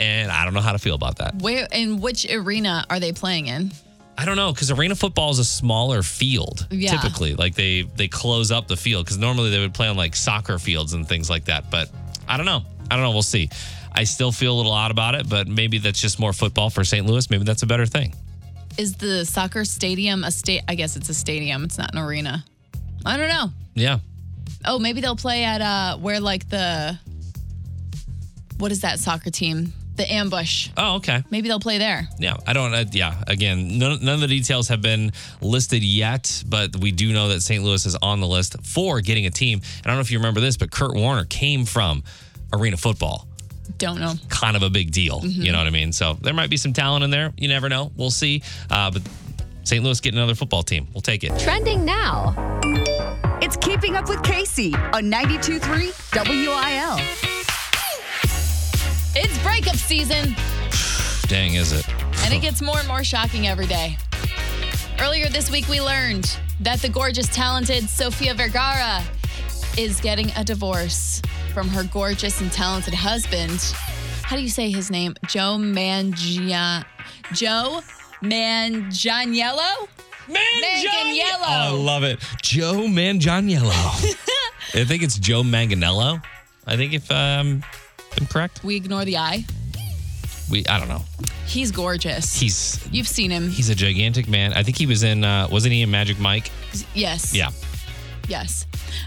and 0.00 0.30
I 0.30 0.44
don't 0.44 0.54
know 0.54 0.60
how 0.60 0.72
to 0.72 0.78
feel 0.78 0.94
about 0.94 1.18
that. 1.18 1.34
Where 1.36 1.66
in 1.72 2.00
which 2.00 2.26
arena 2.30 2.86
are 2.88 3.00
they 3.00 3.12
playing 3.12 3.46
in? 3.46 3.72
I 4.20 4.24
don't 4.24 4.34
know 4.36 4.52
because 4.52 4.72
arena 4.72 4.96
football 4.96 5.30
is 5.30 5.38
a 5.38 5.44
smaller 5.44 6.02
field 6.02 6.66
Yeah. 6.72 6.96
typically. 6.96 7.34
Like 7.36 7.54
they 7.54 7.82
they 7.82 8.08
close 8.08 8.50
up 8.50 8.66
the 8.66 8.76
field 8.76 9.04
because 9.04 9.16
normally 9.16 9.50
they 9.50 9.60
would 9.60 9.72
play 9.74 9.86
on 9.86 9.96
like 9.96 10.16
soccer 10.16 10.58
fields 10.58 10.92
and 10.92 11.08
things 11.08 11.30
like 11.30 11.44
that. 11.44 11.70
But 11.70 11.88
I 12.26 12.36
don't 12.36 12.44
know. 12.46 12.64
I 12.90 12.96
don't 12.96 13.04
know. 13.04 13.12
We'll 13.12 13.22
see. 13.22 13.48
I 13.92 14.02
still 14.04 14.32
feel 14.32 14.54
a 14.54 14.56
little 14.56 14.72
odd 14.72 14.90
about 14.90 15.14
it, 15.14 15.28
but 15.28 15.46
maybe 15.46 15.78
that's 15.78 16.00
just 16.00 16.18
more 16.18 16.32
football 16.32 16.68
for 16.68 16.84
St. 16.84 17.06
Louis. 17.06 17.30
Maybe 17.30 17.44
that's 17.44 17.62
a 17.62 17.66
better 17.66 17.86
thing. 17.86 18.12
Is 18.76 18.94
the 18.96 19.24
soccer 19.24 19.64
stadium 19.64 20.24
a 20.24 20.30
state? 20.32 20.62
I 20.68 20.74
guess 20.74 20.96
it's 20.96 21.08
a 21.08 21.14
stadium. 21.14 21.62
It's 21.64 21.78
not 21.78 21.92
an 21.94 21.98
arena. 22.00 22.44
I 23.06 23.16
don't 23.16 23.28
know. 23.28 23.50
Yeah. 23.74 23.98
Oh, 24.64 24.80
maybe 24.80 25.00
they'll 25.00 25.16
play 25.16 25.44
at 25.44 25.60
uh 25.60 25.96
where 25.98 26.18
like 26.18 26.48
the 26.48 26.98
what 28.58 28.72
is 28.72 28.80
that 28.80 28.98
soccer 28.98 29.30
team? 29.30 29.72
The 29.98 30.12
ambush. 30.12 30.70
Oh, 30.76 30.96
okay. 30.96 31.24
Maybe 31.28 31.48
they'll 31.48 31.58
play 31.58 31.78
there. 31.78 32.08
Yeah, 32.20 32.36
I 32.46 32.52
don't. 32.52 32.72
Uh, 32.72 32.84
yeah, 32.92 33.16
again, 33.26 33.78
none, 33.78 33.98
none 34.02 34.14
of 34.14 34.20
the 34.20 34.28
details 34.28 34.68
have 34.68 34.80
been 34.80 35.10
listed 35.42 35.82
yet, 35.82 36.44
but 36.46 36.76
we 36.76 36.92
do 36.92 37.12
know 37.12 37.28
that 37.28 37.40
St. 37.42 37.62
Louis 37.64 37.84
is 37.84 37.96
on 38.00 38.20
the 38.20 38.26
list 38.28 38.56
for 38.64 39.00
getting 39.00 39.26
a 39.26 39.30
team. 39.30 39.58
And 39.58 39.86
I 39.86 39.90
don't 39.90 39.96
know 39.96 40.00
if 40.02 40.12
you 40.12 40.18
remember 40.18 40.40
this, 40.40 40.56
but 40.56 40.70
Kurt 40.70 40.94
Warner 40.94 41.24
came 41.24 41.64
from 41.64 42.04
Arena 42.52 42.76
Football. 42.76 43.26
Don't 43.76 43.98
know. 44.00 44.14
kind 44.28 44.56
of 44.56 44.62
a 44.62 44.70
big 44.70 44.92
deal. 44.92 45.20
You 45.24 45.52
know 45.52 45.58
what 45.58 45.66
I 45.66 45.70
mean? 45.70 45.92
So 45.92 46.14
there 46.22 46.32
might 46.32 46.48
be 46.48 46.56
some 46.56 46.72
talent 46.72 47.04
in 47.04 47.10
there. 47.10 47.32
You 47.36 47.48
never 47.48 47.68
know. 47.68 47.90
We'll 47.96 48.10
see. 48.10 48.42
Uh, 48.70 48.90
but 48.92 49.02
St. 49.64 49.84
Louis 49.84 50.00
getting 50.00 50.18
another 50.18 50.34
football 50.34 50.62
team. 50.62 50.86
We'll 50.94 51.02
take 51.02 51.24
it. 51.24 51.38
Trending 51.40 51.84
now. 51.84 52.34
It's 53.42 53.56
Keeping 53.56 53.96
Up 53.96 54.08
with 54.08 54.22
Casey 54.22 54.74
on 54.74 55.10
92.3 55.10 55.92
WIL. 56.14 57.37
It's 59.20 59.36
breakup 59.42 59.74
season, 59.74 60.36
Dang, 61.28 61.54
is 61.54 61.72
it? 61.72 61.84
and 62.22 62.32
it 62.32 62.38
gets 62.40 62.62
more 62.62 62.78
and 62.78 62.86
more 62.86 63.02
shocking 63.02 63.48
every 63.48 63.66
day. 63.66 63.96
Earlier 65.00 65.28
this 65.28 65.50
week, 65.50 65.68
we 65.68 65.80
learned 65.80 66.38
that 66.60 66.78
the 66.78 66.88
gorgeous, 66.88 67.26
talented 67.26 67.90
Sofia 67.90 68.32
Vergara 68.34 69.02
is 69.76 69.98
getting 70.00 70.30
a 70.36 70.44
divorce 70.44 71.20
from 71.52 71.66
her 71.66 71.82
gorgeous 71.82 72.40
and 72.40 72.52
talented 72.52 72.94
husband. 72.94 73.60
How 74.22 74.36
do 74.36 74.42
you 74.42 74.48
say 74.48 74.70
his 74.70 74.88
name? 74.88 75.16
Joe 75.26 75.56
Mangia. 75.58 76.84
Joe 77.32 77.80
Manganiello? 78.22 79.88
Manganiello. 80.28 81.42
I 81.42 81.70
love 81.70 82.04
it. 82.04 82.20
Joe 82.40 82.86
Manganiello. 82.86 83.72
I 84.74 84.84
think 84.84 85.02
it's 85.02 85.18
Joe 85.18 85.42
Manganello. 85.42 86.22
I 86.68 86.76
think 86.76 86.92
if 86.92 87.10
um, 87.10 87.64
Correct. 88.30 88.62
We 88.64 88.76
ignore 88.76 89.04
the 89.04 89.16
eye. 89.18 89.44
We 90.50 90.64
I 90.66 90.78
don't 90.78 90.88
know. 90.88 91.02
He's 91.46 91.70
gorgeous. 91.70 92.38
He's 92.38 92.78
You've 92.90 93.08
seen 93.08 93.30
him. 93.30 93.48
he's 93.50 93.68
a 93.70 93.74
gigantic 93.74 94.28
man. 94.28 94.52
I 94.54 94.62
think 94.62 94.76
he 94.78 94.86
was 94.86 95.02
in 95.02 95.24
uh 95.24 95.48
wasn't 95.50 95.72
he 95.74 95.82
in 95.82 95.90
Magic 95.90 96.18
Mike? 96.18 96.50
yes. 96.94 97.34
Yeah. 97.34 97.50
Yes. 98.28 98.66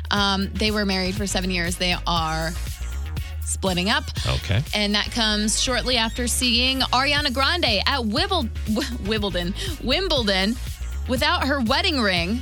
Um, 0.10 0.50
they 0.54 0.72
were 0.72 0.86
married 0.86 1.14
for 1.16 1.28
seven 1.28 1.52
years. 1.52 1.78
They 1.78 1.96
are 2.08 2.52
splitting 3.46 3.90
up. 3.90 4.06
Okay. 4.28 4.64
And 4.74 4.96
that 4.96 5.12
comes 5.12 5.62
shortly 5.62 5.98
after 5.98 6.28
seeing 6.28 6.80
Ariana 6.80 7.32
Grande 7.34 7.84
at 7.86 8.00
Wibble, 8.02 8.50
Wimbledon, 9.08 9.54
Wimbledon 9.84 10.56
without 11.08 11.46
her 11.46 11.60
wedding 11.60 12.00
ring. 12.02 12.42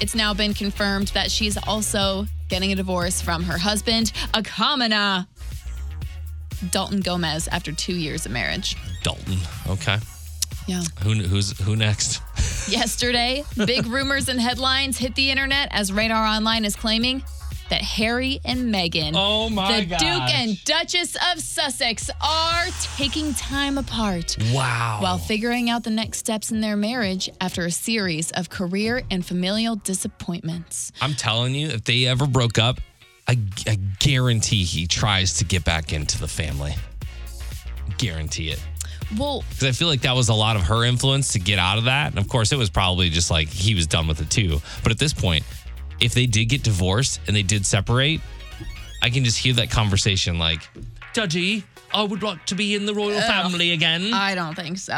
It's 0.00 0.14
now 0.14 0.32
been 0.34 0.54
confirmed 0.54 1.08
that 1.08 1.30
she's 1.30 1.56
also 1.56 2.26
getting 2.48 2.70
a 2.70 2.76
divorce 2.76 3.20
from 3.20 3.42
her 3.44 3.58
husband, 3.58 4.12
a 4.34 4.42
commoner, 4.42 5.26
Dalton 6.70 7.00
Gomez, 7.00 7.48
after 7.48 7.72
two 7.72 7.94
years 7.94 8.26
of 8.26 8.32
marriage. 8.32 8.76
Dalton. 9.02 9.38
Okay. 9.68 9.98
Yeah. 10.66 10.82
Who 11.02 11.14
who's 11.14 11.58
who 11.60 11.76
next? 11.76 12.20
Yesterday, 12.68 13.44
big 13.56 13.86
rumors 13.86 14.28
and 14.28 14.40
headlines 14.40 14.98
hit 14.98 15.14
the 15.14 15.30
internet 15.30 15.68
as 15.70 15.92
Radar 15.92 16.26
Online 16.26 16.64
is 16.64 16.74
claiming 16.74 17.22
that 17.68 17.82
Harry 17.82 18.40
and 18.44 18.72
Meghan, 18.72 19.12
Oh 19.16 19.48
my 19.50 19.80
the 19.80 19.86
gosh. 19.86 20.00
Duke 20.00 20.34
and 20.34 20.64
Duchess 20.64 21.16
of 21.32 21.40
Sussex, 21.40 22.08
are 22.20 22.64
taking 22.96 23.34
time 23.34 23.76
apart 23.78 24.36
Wow. 24.52 24.98
while 25.00 25.18
figuring 25.18 25.68
out 25.68 25.82
the 25.82 25.90
next 25.90 26.18
steps 26.18 26.52
in 26.52 26.60
their 26.60 26.76
marriage 26.76 27.28
after 27.40 27.64
a 27.64 27.70
series 27.72 28.30
of 28.32 28.50
career 28.50 29.02
and 29.10 29.24
familial 29.26 29.76
disappointments. 29.76 30.92
I'm 31.00 31.14
telling 31.14 31.54
you, 31.54 31.68
if 31.68 31.84
they 31.84 32.06
ever 32.06 32.26
broke 32.26 32.56
up, 32.58 32.80
I, 33.28 33.38
I 33.66 33.78
guarantee 33.98 34.64
he 34.64 34.86
tries 34.86 35.34
to 35.34 35.44
get 35.44 35.64
back 35.64 35.92
into 35.92 36.18
the 36.18 36.28
family. 36.28 36.74
Guarantee 37.98 38.50
it. 38.50 38.64
Well, 39.16 39.44
Because 39.50 39.64
I 39.64 39.72
feel 39.72 39.88
like 39.88 40.02
that 40.02 40.14
was 40.14 40.28
a 40.28 40.34
lot 40.34 40.56
of 40.56 40.62
her 40.62 40.84
influence 40.84 41.32
to 41.32 41.38
get 41.38 41.58
out 41.58 41.78
of 41.78 41.84
that. 41.84 42.08
And 42.10 42.18
of 42.18 42.28
course, 42.28 42.52
it 42.52 42.56
was 42.56 42.70
probably 42.70 43.10
just 43.10 43.30
like 43.30 43.48
he 43.48 43.74
was 43.74 43.86
done 43.86 44.08
with 44.08 44.20
it 44.20 44.30
too. 44.30 44.60
But 44.82 44.92
at 44.92 44.98
this 44.98 45.12
point, 45.12 45.44
if 46.00 46.12
they 46.14 46.26
did 46.26 46.46
get 46.46 46.62
divorced 46.62 47.20
and 47.26 47.34
they 47.34 47.42
did 47.42 47.64
separate, 47.64 48.20
I 49.02 49.10
can 49.10 49.24
just 49.24 49.38
hear 49.38 49.54
that 49.54 49.70
conversation 49.70 50.38
like, 50.38 50.68
Dudgy, 51.14 51.64
I 51.94 52.02
would 52.02 52.22
like 52.22 52.44
to 52.46 52.54
be 52.54 52.74
in 52.74 52.86
the 52.86 52.94
royal 52.94 53.20
family 53.20 53.72
again. 53.72 54.12
I 54.12 54.34
don't 54.34 54.54
think 54.54 54.78
so. 54.78 54.96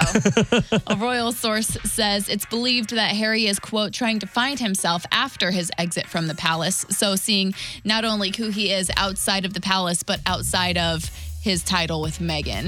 a 0.86 0.96
royal 0.96 1.32
source 1.32 1.76
says 1.84 2.28
it's 2.28 2.46
believed 2.46 2.90
that 2.90 3.14
Harry 3.14 3.46
is, 3.46 3.58
quote, 3.58 3.92
trying 3.92 4.18
to 4.20 4.26
find 4.26 4.58
himself 4.58 5.04
after 5.12 5.50
his 5.50 5.70
exit 5.78 6.06
from 6.06 6.26
the 6.26 6.34
palace. 6.34 6.84
So 6.90 7.16
seeing 7.16 7.54
not 7.84 8.04
only 8.04 8.32
who 8.36 8.48
he 8.48 8.72
is 8.72 8.90
outside 8.96 9.44
of 9.44 9.54
the 9.54 9.60
palace, 9.60 10.02
but 10.02 10.20
outside 10.26 10.76
of 10.76 11.10
his 11.40 11.62
title 11.62 12.02
with 12.02 12.18
Meghan. 12.18 12.66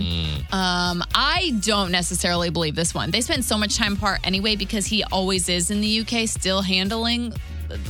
Um, 0.53 1.03
I 1.15 1.59
don't 1.61 1.91
necessarily 1.91 2.51
believe 2.51 2.77
this 2.77 2.95
one. 2.95 3.11
They 3.11 3.21
spend 3.21 3.45
so 3.45 3.59
much 3.59 3.77
time 3.77 3.95
apart 3.95 4.21
anyway 4.25 4.57
because 4.57 4.87
he 4.87 5.03
always 5.05 5.49
is 5.49 5.71
in 5.71 5.81
the 5.81 6.01
UK 6.01 6.29
still 6.29 6.63
handling 6.63 7.35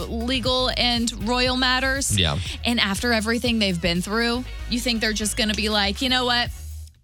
legal 0.08 0.70
and 0.76 1.28
royal 1.28 1.56
matters. 1.56 2.18
Yeah. 2.18 2.38
And 2.64 2.80
after 2.80 3.12
everything 3.12 3.58
they've 3.58 3.80
been 3.80 4.02
through, 4.02 4.44
you 4.68 4.80
think 4.80 5.00
they're 5.00 5.12
just 5.12 5.37
going 5.37 5.49
to 5.49 5.54
be 5.54 5.68
like, 5.68 6.02
you 6.02 6.08
know 6.08 6.25
what? 6.25 6.50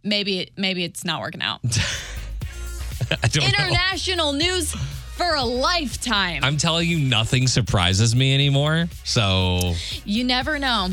Maybe 0.03 0.51
maybe 0.57 0.85
it's 0.85 1.05
not 1.05 1.21
working 1.21 1.43
out. 1.43 1.61
I 3.23 3.29
don't 3.29 3.43
know. 3.43 3.49
International 3.49 4.33
news 4.33 4.73
for 5.17 5.35
a 5.35 5.45
lifetime. 5.45 6.45
I'm 6.45 6.57
telling 6.57 6.89
you, 6.89 6.99
nothing 6.99 7.47
surprises 7.47 8.15
me 8.15 8.35
anymore. 8.35 8.89
So 9.05 9.75
you 10.05 10.25
never 10.25 10.59
know. 10.59 10.91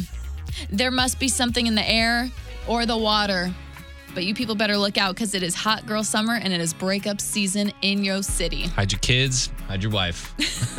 There 0.70 0.92
must 0.92 1.20
be 1.20 1.28
something 1.28 1.68
in 1.68 1.76
the 1.76 1.88
air 1.88 2.32
or 2.68 2.86
the 2.86 2.98
water. 2.98 3.54
But 4.14 4.26
you 4.26 4.34
people 4.34 4.56
better 4.56 4.78
look 4.78 4.98
out 4.98 5.16
because 5.16 5.34
it 5.34 5.42
is 5.44 5.56
hot 5.56 5.86
girl 5.86 6.04
summer 6.04 6.36
and 6.36 6.54
it 6.54 6.62
is 6.62 6.74
breakup 6.74 7.20
season 7.20 7.72
in 7.82 8.04
your 8.04 8.22
city. 8.22 8.68
hide 8.68 8.92
your 8.92 9.00
kids, 9.00 9.50
hide 9.68 9.82
your 9.82 9.92
wife. 9.92 10.34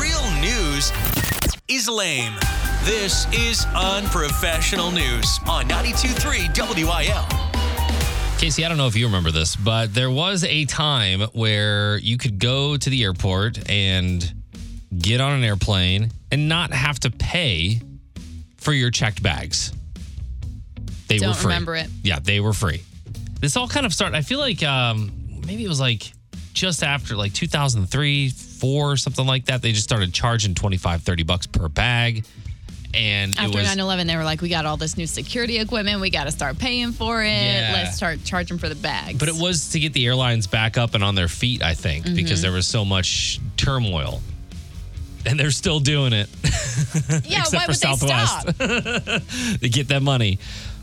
Real 0.00 0.40
news 0.40 0.92
is 1.68 1.88
lame. 1.88 2.34
This 2.84 3.26
is 3.32 3.66
unprofessional 3.74 4.90
news 4.90 5.38
on 5.48 5.66
92.3 5.68 6.84
WIL. 6.84 7.48
Casey, 8.38 8.64
I 8.64 8.68
don't 8.68 8.78
know 8.78 8.86
if 8.86 8.94
you 8.94 9.06
remember 9.06 9.30
this, 9.30 9.56
but 9.56 9.92
there 9.92 10.10
was 10.10 10.44
a 10.44 10.64
time 10.66 11.22
where 11.32 11.98
you 11.98 12.16
could 12.18 12.38
go 12.38 12.76
to 12.76 12.90
the 12.90 13.02
airport 13.02 13.68
and 13.68 14.32
get 14.96 15.20
on 15.20 15.32
an 15.32 15.42
airplane 15.42 16.10
and 16.30 16.48
not 16.48 16.72
have 16.72 17.00
to 17.00 17.10
pay 17.10 17.80
for 18.56 18.72
your 18.72 18.90
checked 18.90 19.22
bags. 19.22 19.72
They 21.08 21.16
were 21.16 21.20
Don't 21.26 21.36
free. 21.36 21.46
remember 21.48 21.74
it. 21.76 21.88
Yeah, 22.02 22.18
they 22.22 22.40
were 22.40 22.52
free. 22.52 22.82
This 23.40 23.56
all 23.56 23.68
kind 23.68 23.86
of 23.86 23.92
started, 23.94 24.16
I 24.16 24.22
feel 24.22 24.38
like 24.38 24.62
um, 24.62 25.10
maybe 25.46 25.64
it 25.64 25.68
was 25.68 25.80
like 25.80 26.12
just 26.54 26.82
after 26.82 27.16
like 27.16 27.32
2003, 27.32 28.30
4, 28.30 28.96
something 28.96 29.26
like 29.26 29.46
that. 29.46 29.62
They 29.62 29.72
just 29.72 29.84
started 29.84 30.12
charging 30.12 30.54
25, 30.54 31.02
30 31.02 31.22
bucks 31.22 31.46
per 31.46 31.68
bag. 31.68 32.24
And 32.94 33.38
After 33.38 33.58
was 33.58 33.66
9 33.68 33.78
11, 33.78 34.06
they 34.06 34.16
were 34.16 34.24
like, 34.24 34.40
we 34.40 34.48
got 34.48 34.64
all 34.66 34.76
this 34.78 34.96
new 34.96 35.06
security 35.06 35.58
equipment. 35.58 36.00
We 36.00 36.08
got 36.10 36.24
to 36.24 36.30
start 36.32 36.58
paying 36.58 36.92
for 36.92 37.22
it. 37.22 37.26
Yeah. 37.28 37.70
Let's 37.74 37.96
start 37.96 38.24
charging 38.24 38.56
for 38.58 38.68
the 38.68 38.74
bags. 38.74 39.18
But 39.18 39.28
it 39.28 39.34
was 39.36 39.70
to 39.70 39.78
get 39.78 39.92
the 39.92 40.06
airlines 40.06 40.46
back 40.46 40.78
up 40.78 40.94
and 40.94 41.04
on 41.04 41.14
their 41.14 41.28
feet, 41.28 41.62
I 41.62 41.74
think, 41.74 42.06
Mm-hmm. 42.06 42.14
because 42.16 42.40
there 42.42 42.50
was 42.52 42.66
so 42.66 42.84
much 42.86 43.40
turmoil. 43.58 44.20
And 45.26 45.38
they're 45.38 45.50
still 45.50 45.80
doing 45.80 46.12
it. 46.14 46.28
yeah, 47.26 47.40
except 47.40 47.52
why 47.52 47.60
for 47.64 47.68
would 47.68 47.76
Southwest. 47.76 48.46
they 48.58 48.80
stop? 48.80 49.22
they 49.60 49.68
get 49.68 49.88
that 49.88 50.02
money. 50.02 50.38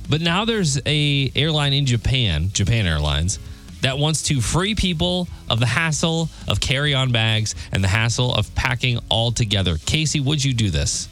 But 0.09 0.21
now 0.21 0.45
there's 0.45 0.79
a 0.85 1.31
airline 1.35 1.73
in 1.73 1.85
Japan, 1.85 2.49
Japan 2.53 2.85
Airlines, 2.85 3.39
that 3.81 3.97
wants 3.97 4.23
to 4.23 4.41
free 4.41 4.75
people 4.75 5.27
of 5.49 5.59
the 5.59 5.65
hassle 5.65 6.29
of 6.47 6.59
carry-on 6.59 7.11
bags 7.11 7.55
and 7.71 7.83
the 7.83 7.87
hassle 7.87 8.33
of 8.33 8.53
packing 8.55 8.99
all 9.09 9.31
together. 9.31 9.77
Casey, 9.85 10.19
would 10.19 10.43
you 10.43 10.53
do 10.53 10.69
this? 10.69 11.07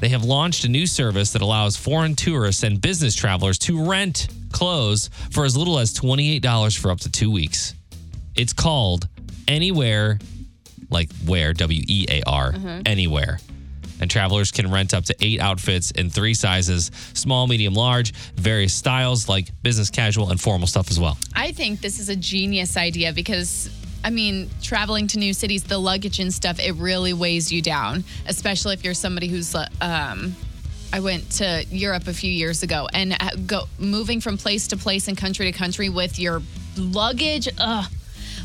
They 0.00 0.08
have 0.10 0.24
launched 0.24 0.64
a 0.64 0.68
new 0.68 0.86
service 0.86 1.32
that 1.32 1.42
allows 1.42 1.76
foreign 1.76 2.14
tourists 2.14 2.62
and 2.62 2.80
business 2.80 3.14
travelers 3.14 3.58
to 3.60 3.84
rent 3.84 4.28
clothes 4.52 5.10
for 5.30 5.44
as 5.44 5.56
little 5.56 5.78
as 5.78 5.92
$28 5.94 6.78
for 6.78 6.90
up 6.90 7.00
to 7.00 7.10
2 7.10 7.30
weeks. 7.30 7.74
It's 8.34 8.52
called 8.52 9.08
Anywhere 9.48 10.18
like 10.90 11.10
wear, 11.26 11.52
W 11.54 11.82
E 11.86 12.06
A 12.08 12.22
R, 12.26 12.52
mm-hmm. 12.52 12.82
anywhere. 12.84 13.38
And 14.00 14.10
travelers 14.10 14.50
can 14.50 14.70
rent 14.70 14.94
up 14.94 15.04
to 15.06 15.16
eight 15.20 15.40
outfits 15.40 15.90
in 15.92 16.10
three 16.10 16.34
sizes 16.34 16.90
small, 17.14 17.46
medium, 17.46 17.74
large, 17.74 18.12
various 18.34 18.74
styles 18.74 19.28
like 19.28 19.48
business 19.62 19.90
casual 19.90 20.30
and 20.30 20.40
formal 20.40 20.66
stuff 20.66 20.90
as 20.90 21.00
well. 21.00 21.18
I 21.34 21.52
think 21.52 21.80
this 21.80 21.98
is 21.98 22.08
a 22.08 22.16
genius 22.16 22.76
idea 22.76 23.12
because 23.12 23.70
I 24.04 24.10
mean, 24.10 24.48
traveling 24.62 25.08
to 25.08 25.18
new 25.18 25.34
cities, 25.34 25.64
the 25.64 25.78
luggage 25.78 26.20
and 26.20 26.32
stuff, 26.32 26.60
it 26.60 26.72
really 26.76 27.12
weighs 27.12 27.50
you 27.50 27.60
down, 27.60 28.04
especially 28.26 28.74
if 28.74 28.84
you're 28.84 28.94
somebody 28.94 29.28
who's 29.28 29.54
uh, 29.54 29.66
um 29.80 30.36
I 30.90 31.00
went 31.00 31.30
to 31.32 31.66
Europe 31.70 32.06
a 32.08 32.14
few 32.14 32.30
years 32.30 32.62
ago 32.62 32.88
and 32.92 33.12
uh, 33.12 33.30
go 33.46 33.64
moving 33.78 34.20
from 34.20 34.38
place 34.38 34.68
to 34.68 34.76
place 34.76 35.06
and 35.08 35.18
country 35.18 35.50
to 35.50 35.56
country 35.56 35.90
with 35.90 36.18
your 36.18 36.42
luggage. 36.76 37.48
Ugh. 37.58 37.84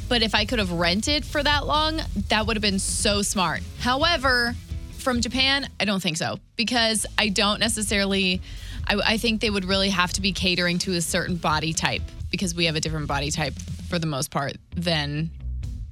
But 0.10 0.22
if 0.24 0.36
I 0.36 0.44
could 0.44 0.60
have 0.60 0.72
rented 0.72 1.24
for 1.24 1.42
that 1.42 1.66
long, 1.66 2.02
that 2.28 2.46
would 2.46 2.58
have 2.58 2.62
been 2.62 2.80
so 2.80 3.22
smart. 3.22 3.62
However, 3.80 4.56
from 5.04 5.22
Japan, 5.22 5.68
I 5.80 5.86
don't 5.86 6.02
think 6.02 6.18
so 6.18 6.40
because 6.56 7.06
I 7.18 7.30
don't 7.30 7.60
necessarily. 7.60 8.42
I, 8.88 8.96
I 8.96 9.18
think 9.18 9.42
they 9.42 9.50
would 9.50 9.66
really 9.66 9.90
have 9.90 10.14
to 10.14 10.22
be 10.22 10.32
catering 10.32 10.80
to 10.80 10.94
a 10.94 11.02
certain 11.02 11.36
body 11.36 11.74
type 11.74 12.02
because 12.32 12.56
we 12.56 12.66
have 12.66 12.76
a 12.76 12.80
different 12.80 13.08
body 13.08 13.30
type 13.30 13.54
for 13.88 14.00
the 14.00 14.08
most 14.08 14.32
part 14.32 14.54
than 14.76 15.30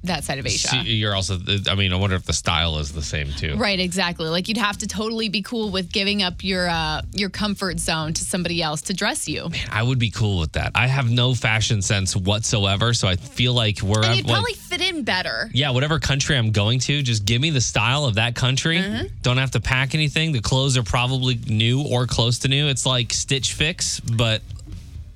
that 0.04 0.24
side 0.24 0.38
of 0.38 0.46
Asia. 0.46 0.68
See, 0.68 0.80
you're 0.94 1.14
also, 1.14 1.38
I 1.68 1.74
mean, 1.74 1.92
I 1.92 1.96
wonder 1.96 2.16
if 2.16 2.24
the 2.24 2.32
style 2.32 2.78
is 2.78 2.92
the 2.92 3.02
same 3.02 3.32
too. 3.32 3.56
Right, 3.56 3.78
exactly. 3.78 4.28
Like 4.28 4.48
you'd 4.48 4.56
have 4.56 4.78
to 4.78 4.86
totally 4.86 5.28
be 5.28 5.42
cool 5.42 5.70
with 5.70 5.92
giving 5.92 6.22
up 6.22 6.42
your 6.42 6.68
uh, 6.68 7.02
your 7.12 7.30
comfort 7.30 7.78
zone 7.78 8.12
to 8.14 8.24
somebody 8.24 8.60
else 8.62 8.82
to 8.82 8.94
dress 8.94 9.28
you. 9.28 9.50
I 9.70 9.82
would 9.82 9.98
be 9.98 10.10
cool 10.10 10.38
with 10.40 10.52
that. 10.52 10.72
I 10.74 10.86
have 10.88 11.10
no 11.10 11.34
fashion 11.34 11.82
sense 11.82 12.16
whatsoever, 12.16 12.94
so 12.94 13.06
I 13.08 13.16
feel 13.16 13.54
like 13.54 13.78
wherever, 13.78 14.06
And 14.06 14.16
you'd 14.16 14.26
like- 14.26 14.34
probably 14.34 14.54
fit 14.54 14.80
in 14.80 15.04
better. 15.04 15.50
yeah, 15.52 15.70
whatever 15.70 15.98
country 15.98 16.36
I'm 16.36 16.50
going 16.50 16.80
to, 16.80 17.02
just 17.02 17.24
give 17.24 17.40
me 17.40 17.50
the 17.50 17.60
style 17.60 18.04
of 18.04 18.14
that 18.16 18.34
country. 18.34 18.78
Mm-hmm. 18.78 19.06
Don't 19.22 19.38
have 19.38 19.52
to 19.52 19.60
pack 19.60 19.94
anything. 19.94 20.32
The 20.32 20.40
clothes 20.40 20.76
are 20.76 20.82
probably 20.82 21.38
new 21.46 21.82
or 21.82 22.06
close 22.06 22.38
to 22.40 22.48
new. 22.48 22.66
It's 22.68 22.84
like 22.86 23.12
Stitch 23.12 23.52
Fix, 23.52 24.00
but 24.00 24.42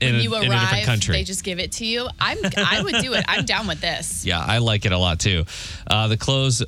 in, 0.00 0.12
When 0.12 0.20
a, 0.20 0.22
you 0.22 0.34
in 0.34 0.38
a 0.38 0.44
different 0.44 0.62
arrive, 0.72 0.84
country. 0.84 1.12
they 1.14 1.24
just 1.24 1.42
give 1.42 1.58
it 1.58 1.72
to 1.72 1.86
you. 1.86 2.06
I'm 2.20 2.38
I 2.56 2.82
would 2.82 2.96
do 3.02 3.14
it. 3.14 3.24
I'm 3.28 3.44
down 3.44 3.66
with 3.66 3.80
this. 3.80 4.24
Yeah, 4.26 4.40
I 4.44 4.58
like 4.58 4.84
it 4.86 4.92
a 4.92 4.98
lot 4.98 5.20
too. 5.20 5.44
Uh, 5.86 6.08
the 6.08 6.16
clothes 6.16 6.62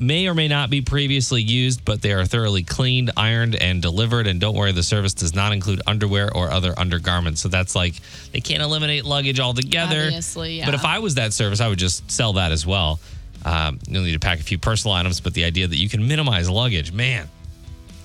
may 0.00 0.26
or 0.26 0.34
may 0.34 0.48
not 0.48 0.68
be 0.68 0.80
previously 0.82 1.42
used, 1.42 1.84
but 1.84 2.02
they 2.02 2.12
are 2.12 2.24
thoroughly 2.24 2.62
cleaned, 2.64 3.12
ironed, 3.16 3.54
and 3.54 3.80
delivered. 3.80 4.26
And 4.26 4.40
don't 4.40 4.56
worry, 4.56 4.72
the 4.72 4.82
service 4.82 5.14
does 5.14 5.34
not 5.34 5.52
include 5.52 5.80
underwear 5.86 6.34
or 6.34 6.50
other 6.50 6.74
undergarments. 6.76 7.40
So 7.40 7.48
that's 7.48 7.76
like 7.76 7.94
they 8.32 8.40
can't 8.40 8.62
eliminate 8.62 9.04
luggage 9.04 9.38
altogether. 9.38 10.04
Obviously, 10.06 10.58
yeah. 10.58 10.64
But 10.66 10.74
if 10.74 10.84
I 10.84 10.98
was 10.98 11.14
that 11.14 11.32
service, 11.32 11.60
I 11.60 11.68
would 11.68 11.78
just 11.78 12.10
sell 12.10 12.32
that 12.34 12.50
as 12.52 12.66
well. 12.66 12.98
Um, 13.44 13.78
you'll 13.86 14.02
need 14.02 14.12
to 14.14 14.18
pack 14.20 14.40
a 14.40 14.42
few 14.42 14.58
personal 14.58 14.94
items, 14.94 15.20
but 15.20 15.34
the 15.34 15.44
idea 15.44 15.68
that 15.68 15.76
you 15.76 15.88
can 15.88 16.08
minimize 16.08 16.48
luggage, 16.50 16.92
man, 16.92 17.28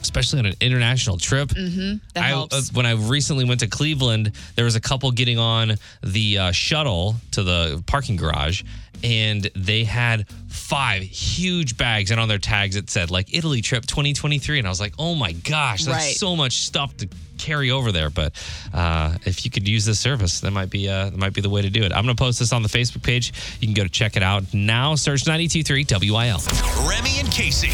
especially 0.02 0.40
on 0.40 0.46
an 0.46 0.56
international 0.62 1.18
trip. 1.18 1.50
That 1.50 2.00
I, 2.16 2.20
helps. 2.28 2.56
uh, 2.56 2.62
when 2.74 2.86
I 2.86 2.94
recently 2.94 3.46
went 3.46 3.60
to 3.62 3.68
Cleveland, 3.68 4.32
there 4.56 4.66
was 4.66 4.76
a 4.76 4.82
couple 4.82 5.12
getting 5.12 5.38
on 5.40 5.74
the 6.04 6.38
uh, 6.38 6.52
shuttle 6.52 7.16
to 7.32 7.44
the 7.44 7.84
parking 7.88 8.16
garage, 8.16 8.64
and 9.04 9.50
they 9.56 9.84
had 9.86 10.28
five 10.48 11.02
huge 11.04 11.78
bags, 11.78 12.12
and 12.12 12.20
on 12.20 12.28
their 12.28 12.38
tags 12.38 12.76
it 12.76 12.90
said 12.90 13.12
like 13.12 13.34
Italy 13.34 13.62
trip 13.62 13.86
2023, 13.86 14.58
and 14.60 14.68
I 14.68 14.70
was 14.70 14.80
like, 14.80 14.94
oh 15.00 15.16
my 15.16 15.32
gosh, 15.34 15.86
that's 15.86 16.06
Right. 16.06 16.16
so 16.16 16.36
much 16.36 16.60
stuff 16.64 16.96
to 16.98 17.08
carry 17.38 17.72
over 17.72 17.94
there. 17.94 18.10
But 18.10 18.34
uh, 18.74 19.16
if 19.26 19.46
you 19.46 19.52
could 19.52 19.66
use 19.68 19.86
this 19.86 20.00
service, 20.00 20.42
that 20.42 20.52
might 20.52 20.70
be 20.70 20.90
uh, 20.90 21.06
that 21.12 21.18
might 21.18 21.34
be 21.34 21.40
the 21.42 21.50
way 21.50 21.62
to 21.62 21.70
do 21.70 21.84
it. 21.84 21.94
I'm 21.94 22.04
gonna 22.04 22.16
post 22.16 22.40
this 22.40 22.52
on 22.52 22.62
the 22.64 22.70
Facebook 22.70 23.02
page. 23.04 23.32
You 23.62 23.68
can 23.68 23.74
go 23.74 23.84
to 23.84 23.90
check 23.90 24.18
it 24.18 24.24
out 24.24 24.54
now. 24.54 24.96
Search 24.96 25.24
92.3 25.24 26.12
WIL. 26.12 26.88
Remy 26.90 27.20
and 27.20 27.32
Casey. 27.32 27.70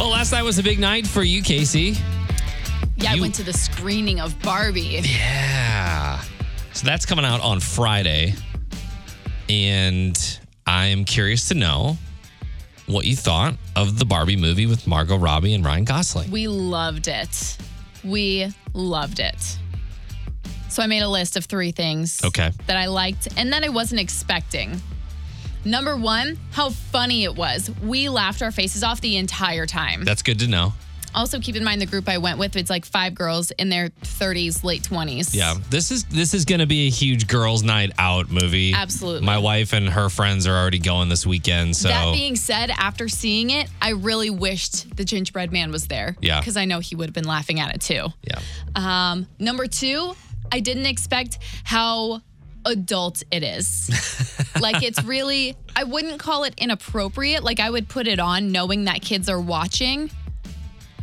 Well, 0.00 0.08
last 0.08 0.32
night 0.32 0.42
was 0.44 0.58
a 0.58 0.62
big 0.62 0.78
night 0.78 1.06
for 1.06 1.22
you, 1.22 1.42
Casey. 1.42 1.94
yeah, 2.96 3.12
I 3.12 3.20
went 3.20 3.34
to 3.34 3.42
the 3.42 3.52
screening 3.52 4.18
of 4.18 4.40
Barbie. 4.40 5.02
Yeah. 5.02 6.22
So 6.72 6.86
that's 6.86 7.04
coming 7.04 7.26
out 7.26 7.42
on 7.42 7.60
Friday. 7.60 8.32
And 9.50 10.18
I 10.66 10.86
am 10.86 11.04
curious 11.04 11.48
to 11.48 11.54
know 11.54 11.98
what 12.86 13.04
you 13.04 13.14
thought 13.14 13.56
of 13.76 13.98
the 13.98 14.06
Barbie 14.06 14.36
movie 14.36 14.64
with 14.64 14.86
Margot 14.86 15.18
Robbie 15.18 15.52
and 15.52 15.62
Ryan 15.62 15.84
Gosling. 15.84 16.30
We 16.30 16.48
loved 16.48 17.06
it. 17.06 17.58
We 18.02 18.50
loved 18.72 19.20
it. 19.20 19.58
So 20.70 20.82
I 20.82 20.86
made 20.86 21.02
a 21.02 21.08
list 21.10 21.36
of 21.36 21.44
three 21.44 21.72
things 21.72 22.24
Okay. 22.24 22.52
that 22.68 22.76
I 22.78 22.86
liked 22.86 23.28
and 23.36 23.52
that 23.52 23.64
I 23.64 23.68
wasn't 23.68 24.00
expecting. 24.00 24.80
Number 25.64 25.96
one, 25.96 26.38
how 26.52 26.70
funny 26.70 27.24
it 27.24 27.34
was. 27.36 27.70
We 27.82 28.08
laughed 28.08 28.42
our 28.42 28.50
faces 28.50 28.82
off 28.82 29.00
the 29.00 29.16
entire 29.16 29.66
time. 29.66 30.04
That's 30.04 30.22
good 30.22 30.38
to 30.40 30.48
know. 30.48 30.72
Also, 31.12 31.40
keep 31.40 31.56
in 31.56 31.64
mind 31.64 31.80
the 31.80 31.86
group 31.86 32.08
I 32.08 32.18
went 32.18 32.38
with, 32.38 32.54
it's 32.54 32.70
like 32.70 32.84
five 32.84 33.16
girls 33.16 33.50
in 33.50 33.68
their 33.68 33.88
30s, 33.88 34.62
late 34.62 34.82
20s. 34.84 35.34
Yeah. 35.34 35.54
This 35.68 35.90
is 35.90 36.04
this 36.04 36.34
is 36.34 36.44
going 36.44 36.60
to 36.60 36.66
be 36.68 36.86
a 36.86 36.90
huge 36.90 37.26
girls 37.26 37.64
night 37.64 37.90
out 37.98 38.30
movie. 38.30 38.72
Absolutely. 38.72 39.26
My 39.26 39.38
wife 39.38 39.72
and 39.72 39.88
her 39.88 40.08
friends 40.08 40.46
are 40.46 40.56
already 40.56 40.78
going 40.78 41.08
this 41.08 41.26
weekend, 41.26 41.74
so 41.74 41.88
That 41.88 42.12
being 42.12 42.36
said, 42.36 42.70
after 42.70 43.08
seeing 43.08 43.50
it, 43.50 43.68
I 43.82 43.90
really 43.90 44.30
wished 44.30 44.96
the 44.96 45.04
gingerbread 45.04 45.50
man 45.50 45.72
was 45.72 45.88
there. 45.88 46.16
Yeah. 46.20 46.38
Because 46.38 46.56
I 46.56 46.64
know 46.64 46.78
he 46.78 46.94
would 46.94 47.06
have 47.08 47.14
been 47.14 47.24
laughing 47.26 47.58
at 47.58 47.74
it 47.74 47.80
too. 47.80 48.06
yeah. 48.22 48.38
Um, 48.76 49.26
number 49.40 49.66
two, 49.66 50.14
I 50.52 50.60
didn't 50.60 50.86
expect 50.86 51.38
how 51.64 52.22
adult 52.64 53.22
it 53.30 53.42
is. 53.42 53.90
like 54.60 54.82
it's 54.82 55.02
really, 55.04 55.56
I 55.76 55.84
wouldn't 55.84 56.18
call 56.18 56.44
it 56.44 56.54
inappropriate. 56.58 57.42
Like 57.42 57.60
I 57.60 57.70
would 57.70 57.88
put 57.88 58.06
it 58.06 58.18
on 58.20 58.52
knowing 58.52 58.84
that 58.84 59.02
kids 59.02 59.28
are 59.28 59.40
watching, 59.40 60.10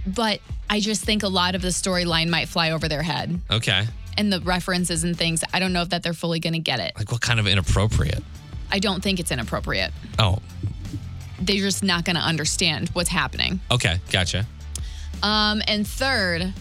but 0.06 0.40
I 0.70 0.80
just 0.80 1.04
think 1.04 1.24
a 1.24 1.28
lot 1.28 1.56
of 1.56 1.62
the 1.62 1.70
storyline 1.70 2.30
might 2.30 2.48
fly 2.48 2.72
over 2.72 2.88
their 2.88 3.02
head 3.04 3.40
Okay. 3.50 3.86
and 4.18 4.32
the 4.32 4.40
references 4.42 5.04
and 5.04 5.18
things. 5.18 5.44
I 5.54 5.60
don't 5.60 5.74
know 5.74 5.82
if 5.82 5.90
that 5.90 6.04
they're 6.04 6.14
fully 6.14 6.40
going 6.40 6.54
to 6.54 6.60
get 6.60 6.80
it. 6.80 6.94
Like 6.98 7.12
what 7.12 7.22
kind 7.22 7.40
of 7.40 7.48
inappropriate? 7.48 8.24
I 8.72 8.80
don't 8.80 9.02
think 9.02 9.20
it's 9.20 9.32
inappropriate. 9.32 9.92
Oh, 10.20 10.40
They're 11.40 11.56
just 11.58 11.84
not 11.84 12.04
going 12.04 12.18
to 12.18 12.22
understand 12.22 12.90
what's 12.90 13.10
happening. 13.10 13.60
okay. 13.72 14.00
Gotcha. 14.12 14.46
Um, 15.24 15.62
and 15.68 15.88
third, 15.88 16.54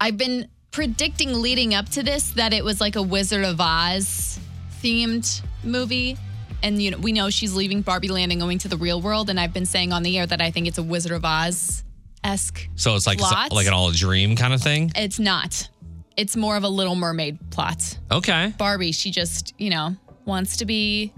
I've 0.00 0.16
been 0.18 0.48
predicting 0.76 1.40
leading 1.40 1.72
up 1.72 1.88
to 1.88 2.02
this 2.02 2.32
that 2.32 2.52
it 2.52 2.62
was 2.62 2.82
like 2.82 2.96
a 2.96 3.02
Wizard 3.02 3.46
of 3.46 3.58
Oz 3.58 4.38
themed 4.82 5.40
movie. 5.64 6.18
And 6.62 6.82
you 6.82 6.90
know, 6.90 6.98
we 6.98 7.12
know 7.12 7.30
she's 7.30 7.54
leaving 7.54 7.80
Barbie 7.80 8.08
Land 8.08 8.30
and 8.30 8.38
going 8.38 8.58
to 8.58 8.68
the 8.68 8.76
real 8.76 9.00
world. 9.00 9.30
And 9.30 9.40
I've 9.40 9.54
been 9.54 9.64
saying 9.64 9.94
on 9.94 10.02
the 10.02 10.18
air 10.18 10.26
that 10.26 10.42
I 10.42 10.50
think 10.50 10.66
it's 10.66 10.76
a 10.76 10.82
Wizard 10.82 11.12
of 11.12 11.24
Oz 11.24 11.82
esque. 12.22 12.68
So 12.74 12.94
it's 12.94 13.06
like 13.06 13.16
Plot? 13.16 13.52
like 13.52 13.66
an 13.66 13.72
all 13.72 13.90
dream 13.90 14.36
kind 14.36 14.52
of 14.52 14.60
thing. 14.60 14.92
It's 14.94 15.18
not. 15.18 15.66
It's 16.14 16.36
more 16.36 16.58
of 16.58 16.62
a 16.62 16.68
Little 16.68 16.94
Mermaid 16.94 17.38
plot. 17.50 17.98
Okay. 18.12 18.52
Barbie, 18.58 18.92
she 18.92 19.10
just, 19.10 19.54
you 19.56 19.70
know, 19.70 19.96
wants 20.26 20.58
to 20.58 20.66
be 20.66 21.10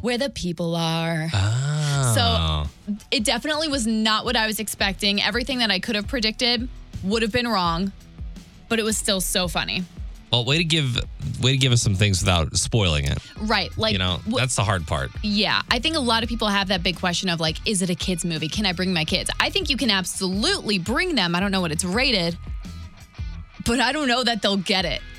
where 0.00 0.16
the 0.16 0.30
people 0.30 0.74
are. 0.74 1.28
Oh. 1.30 2.68
So 2.88 2.96
it 3.10 3.22
definitely 3.24 3.68
was 3.68 3.86
not 3.86 4.24
what 4.24 4.34
I 4.34 4.46
was 4.46 4.60
expecting. 4.60 5.20
Everything 5.20 5.58
that 5.58 5.70
I 5.70 5.78
could 5.78 5.94
have 5.94 6.08
predicted 6.08 6.70
would 7.02 7.20
have 7.20 7.32
been 7.32 7.48
wrong, 7.48 7.92
but 8.74 8.80
it 8.80 8.84
was 8.84 8.98
still 8.98 9.20
so 9.20 9.46
funny. 9.46 9.84
Well, 10.32 10.44
way 10.44 10.58
to 10.58 10.64
give 10.64 10.96
way 11.40 11.52
to 11.52 11.56
give 11.56 11.70
us 11.70 11.80
some 11.80 11.94
things 11.94 12.20
without 12.20 12.56
spoiling 12.56 13.04
it. 13.04 13.18
Right. 13.38 13.70
Like, 13.78 13.92
You 13.92 14.00
know, 14.00 14.18
that's 14.26 14.56
the 14.56 14.64
hard 14.64 14.84
part. 14.84 15.12
yeah, 15.22 15.62
I 15.70 15.78
think 15.78 15.94
a 15.94 16.00
lot 16.00 16.24
of 16.24 16.28
people 16.28 16.48
have 16.48 16.66
that 16.68 16.82
big 16.82 16.96
question 16.98 17.28
of 17.28 17.38
like, 17.38 17.58
is 17.68 17.82
it 17.82 17.88
a 17.90 17.94
kids' 17.94 18.24
movie? 18.24 18.48
Can 18.48 18.66
I 18.66 18.72
bring 18.72 18.92
my 18.92 19.04
kids? 19.04 19.30
I 19.38 19.50
think 19.50 19.70
you 19.70 19.76
can 19.76 19.90
absolutely 19.90 20.80
bring 20.80 21.14
them. 21.14 21.36
I 21.36 21.40
don't 21.40 21.52
know 21.52 21.60
what 21.60 21.70
it's 21.70 21.84
rated, 21.84 22.36
but 23.64 23.78
I 23.78 23.92
don't 23.92 24.08
know 24.08 24.24
that 24.24 24.42
they'll 24.42 24.56
get 24.56 24.84
it. 24.84 25.00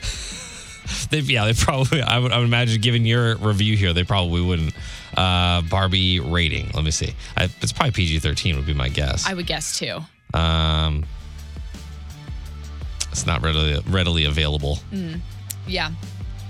They, 1.10 1.20
yeah, 1.20 1.46
they 1.46 1.54
probably. 1.54 2.02
I 2.02 2.20
would, 2.20 2.32
I 2.32 2.38
would 2.40 2.46
imagine, 2.46 2.80
given 2.82 3.06
your 3.06 3.38
review 3.38 3.76
here, 3.78 3.94
they 3.94 4.04
probably 4.04 4.42
wouldn't. 4.42 4.74
Uh, 5.16 5.62
Barbie 5.64 6.20
rating. 6.20 6.70
Let 6.74 6.84
me 6.84 6.92
see. 6.92 7.14
I, 7.38 7.46
it's 7.62 7.72
probably 7.74 7.92
PG 7.92 8.20
thirteen 8.20 8.56
would 8.56 8.66
be 8.68 8.74
my 8.74 8.90
guess. 8.90 9.26
I 9.28 9.34
would 9.34 9.46
guess 9.48 9.80
too. 9.80 10.00
um, 10.34 11.06
it's 13.16 13.26
not 13.26 13.42
readily 13.42 13.80
readily 13.88 14.26
available. 14.26 14.80
Yeah. 15.68 15.92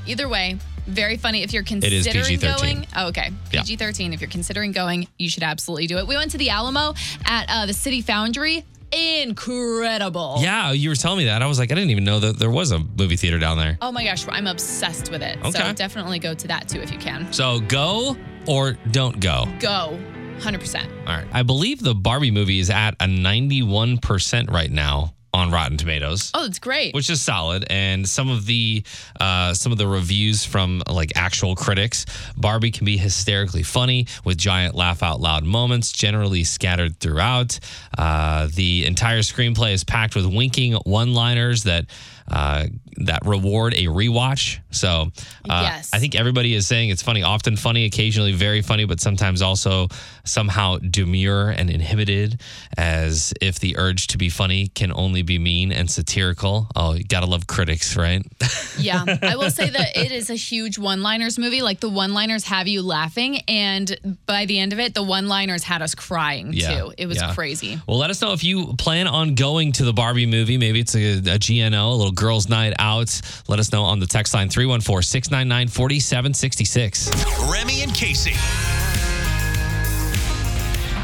Either 0.08 0.28
way, 0.28 0.58
very 0.88 1.18
funny. 1.18 1.44
If 1.44 1.54
you're 1.54 1.64
is 1.64 1.68
considering 1.70 2.26
PG-13. 2.26 2.60
going, 2.60 2.88
oh, 2.96 3.08
okay, 3.10 3.32
Yeah. 3.52 3.62
PG 3.62 3.76
13. 3.78 4.14
If 4.14 4.22
you're 4.22 4.30
considering 4.30 4.72
going, 4.72 5.08
you 5.20 5.30
should 5.30 5.44
absolutely 5.44 5.88
do 5.88 5.98
it. 6.00 6.08
We 6.08 6.16
went 6.16 6.32
to 6.32 6.38
the 6.38 6.50
Alamo 6.50 6.96
at 7.26 7.46
uh, 7.50 7.66
the 7.66 7.74
City 7.74 8.02
Foundry. 8.02 8.64
Incredible. 8.92 10.38
Yeah, 10.40 10.72
you 10.72 10.90
were 10.90 10.96
telling 10.96 11.20
me 11.20 11.26
that. 11.26 11.42
I 11.42 11.48
was 11.48 11.60
like, 11.60 11.72
I 11.72 11.76
didn't 11.76 11.90
even 11.92 12.04
know 12.04 12.20
that 12.20 12.38
there 12.40 12.52
was 12.52 12.72
a 12.72 12.80
movie 12.80 13.16
theater 13.16 13.40
down 13.40 13.58
there. 13.58 13.78
Oh 13.82 13.92
my 13.92 14.04
gosh, 14.04 14.26
I'm 14.28 14.48
obsessed 14.48 15.12
with 15.12 15.22
it. 15.22 15.38
Okay. 15.40 15.52
So 15.52 15.74
definitely 15.74 16.20
go 16.20 16.34
to 16.34 16.48
that 16.48 16.68
too 16.68 16.80
if 16.80 16.92
you 16.92 16.98
can. 16.98 17.32
So 17.34 17.60
go 17.62 18.16
or 18.48 18.74
don't 18.92 19.20
go. 19.20 19.46
Go 19.60 20.00
100%. 20.40 21.08
All 21.08 21.16
right. 21.16 21.28
I 21.32 21.44
believe 21.44 21.82
the 21.82 21.96
Barbie 21.96 22.32
movie 22.32 22.60
is 22.60 22.70
at 22.70 22.96
a 23.00 23.08
ninety-one 23.08 23.98
percent 23.98 24.52
right 24.52 24.70
now 24.72 25.14
on 25.36 25.52
Rotten 25.52 25.78
Tomatoes. 25.78 26.32
Oh, 26.34 26.44
that's 26.44 26.60
great. 26.60 26.96
which 26.96 27.10
is 27.10 27.22
solid. 27.22 27.66
And 27.70 28.08
some 28.08 28.30
of 28.30 28.46
the 28.46 28.84
uh, 29.20 29.54
some 29.54 29.72
of 29.74 29.78
the 29.78 29.86
reviews 29.88 30.46
from 30.46 30.82
like 30.90 31.12
actual 31.16 31.56
critics, 31.56 32.06
Barbie 32.38 32.72
can 32.72 32.86
be 32.86 32.96
hysterically 32.98 33.62
funny 33.64 34.08
with 34.24 34.38
giant 34.38 34.76
laugh 34.76 35.04
out 35.04 35.20
loud 35.20 35.44
moments, 35.44 35.92
generally 35.92 36.46
scattered 36.46 37.00
throughout. 37.00 37.60
Uh, 37.98 38.48
the 38.54 38.86
entire 38.86 39.20
screenplay 39.20 39.74
is 39.74 39.84
packed 39.84 40.16
with 40.16 40.26
winking 40.26 40.74
one 40.86 41.14
liners 41.14 41.64
that. 41.64 41.86
Uh, 42.28 42.66
that 42.98 43.26
reward 43.26 43.74
a 43.74 43.86
rewatch. 43.86 44.60
So, 44.72 45.12
uh, 45.50 45.62
Yes. 45.66 45.92
I 45.94 46.00
think 46.00 46.16
everybody 46.16 46.54
is 46.54 46.68
saying 46.68 46.90
it's 46.90 47.02
funny, 47.02 47.24
often 47.24 47.56
funny, 47.58 47.86
occasionally 47.86 48.32
very 48.34 48.62
funny, 48.62 48.86
but 48.86 49.00
sometimes 49.00 49.42
also 49.42 49.88
somehow 50.24 50.78
demure 50.78 51.50
and 51.50 51.70
inhibited, 51.70 52.42
as 52.78 53.34
if 53.42 53.60
the 53.60 53.78
urge 53.78 54.08
to 54.08 54.18
be 54.18 54.30
funny 54.30 54.68
can 54.68 54.92
only 54.92 55.22
be 55.22 55.40
mean 55.40 55.72
and 55.72 55.90
satirical. 55.90 56.68
Oh, 56.76 56.94
you 56.94 57.04
gotta 57.04 57.26
love 57.26 57.48
critics, 57.48 57.96
right? 57.96 58.26
yeah. 58.78 59.04
I 59.22 59.36
will 59.36 59.52
say 59.52 59.70
that 59.70 59.98
it 59.98 60.12
is 60.12 60.30
a 60.30 60.36
huge 60.36 60.78
one 60.78 61.02
liners 61.02 61.38
movie. 61.38 61.62
Like 61.62 61.80
the 61.80 61.90
one 61.90 62.14
liners 62.14 62.46
have 62.46 62.68
you 62.68 62.82
laughing. 62.82 63.42
And 63.48 64.18
by 64.26 64.46
the 64.46 64.60
end 64.60 64.74
of 64.74 64.80
it, 64.80 64.94
the 64.94 65.04
one 65.04 65.28
liners 65.28 65.64
had 65.64 65.82
us 65.82 65.96
crying 65.96 66.54
too. 66.54 66.94
It 66.98 67.08
was 67.08 67.18
yeah. 67.18 67.34
crazy. 67.34 67.80
Well, 67.88 67.98
let 67.98 68.10
us 68.10 68.22
know 68.22 68.34
if 68.34 68.44
you 68.44 68.74
plan 68.76 69.08
on 69.08 69.36
going 69.36 69.72
to 69.74 69.86
the 69.86 69.94
Barbie 69.94 70.26
movie. 70.26 70.58
Maybe 70.58 70.80
it's 70.80 70.96
a, 70.96 71.18
a 71.18 71.40
GNO, 71.40 71.92
a 71.92 71.96
little 71.96 72.12
girls' 72.12 72.50
night 72.50 72.74
out. 72.80 72.85
Let 72.86 73.58
us 73.58 73.72
know 73.72 73.84
on 73.84 74.00
the 74.00 74.06
text 74.06 74.36
line 74.36 74.48
314 74.48 75.02
699 75.02 75.70
4766. 75.70 77.10
Remy 77.52 77.82
and 77.82 77.94
Casey. 77.96 78.34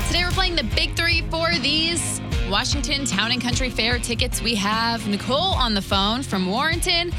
Today 0.08 0.24
we're 0.24 0.32
playing 0.32 0.56
the 0.56 0.64
big 0.76 0.96
three 0.96 1.22
for 1.32 1.50
these 1.56 2.22
Washington 2.50 3.06
Town 3.06 3.32
and 3.32 3.42
Country 3.42 3.72
Fair 3.72 3.98
tickets. 3.98 4.44
We 4.44 4.54
have 4.56 5.08
Nicole 5.08 5.56
on 5.56 5.74
the 5.74 5.82
phone 5.82 6.22
from 6.22 6.46
Warrenton. 6.46 7.12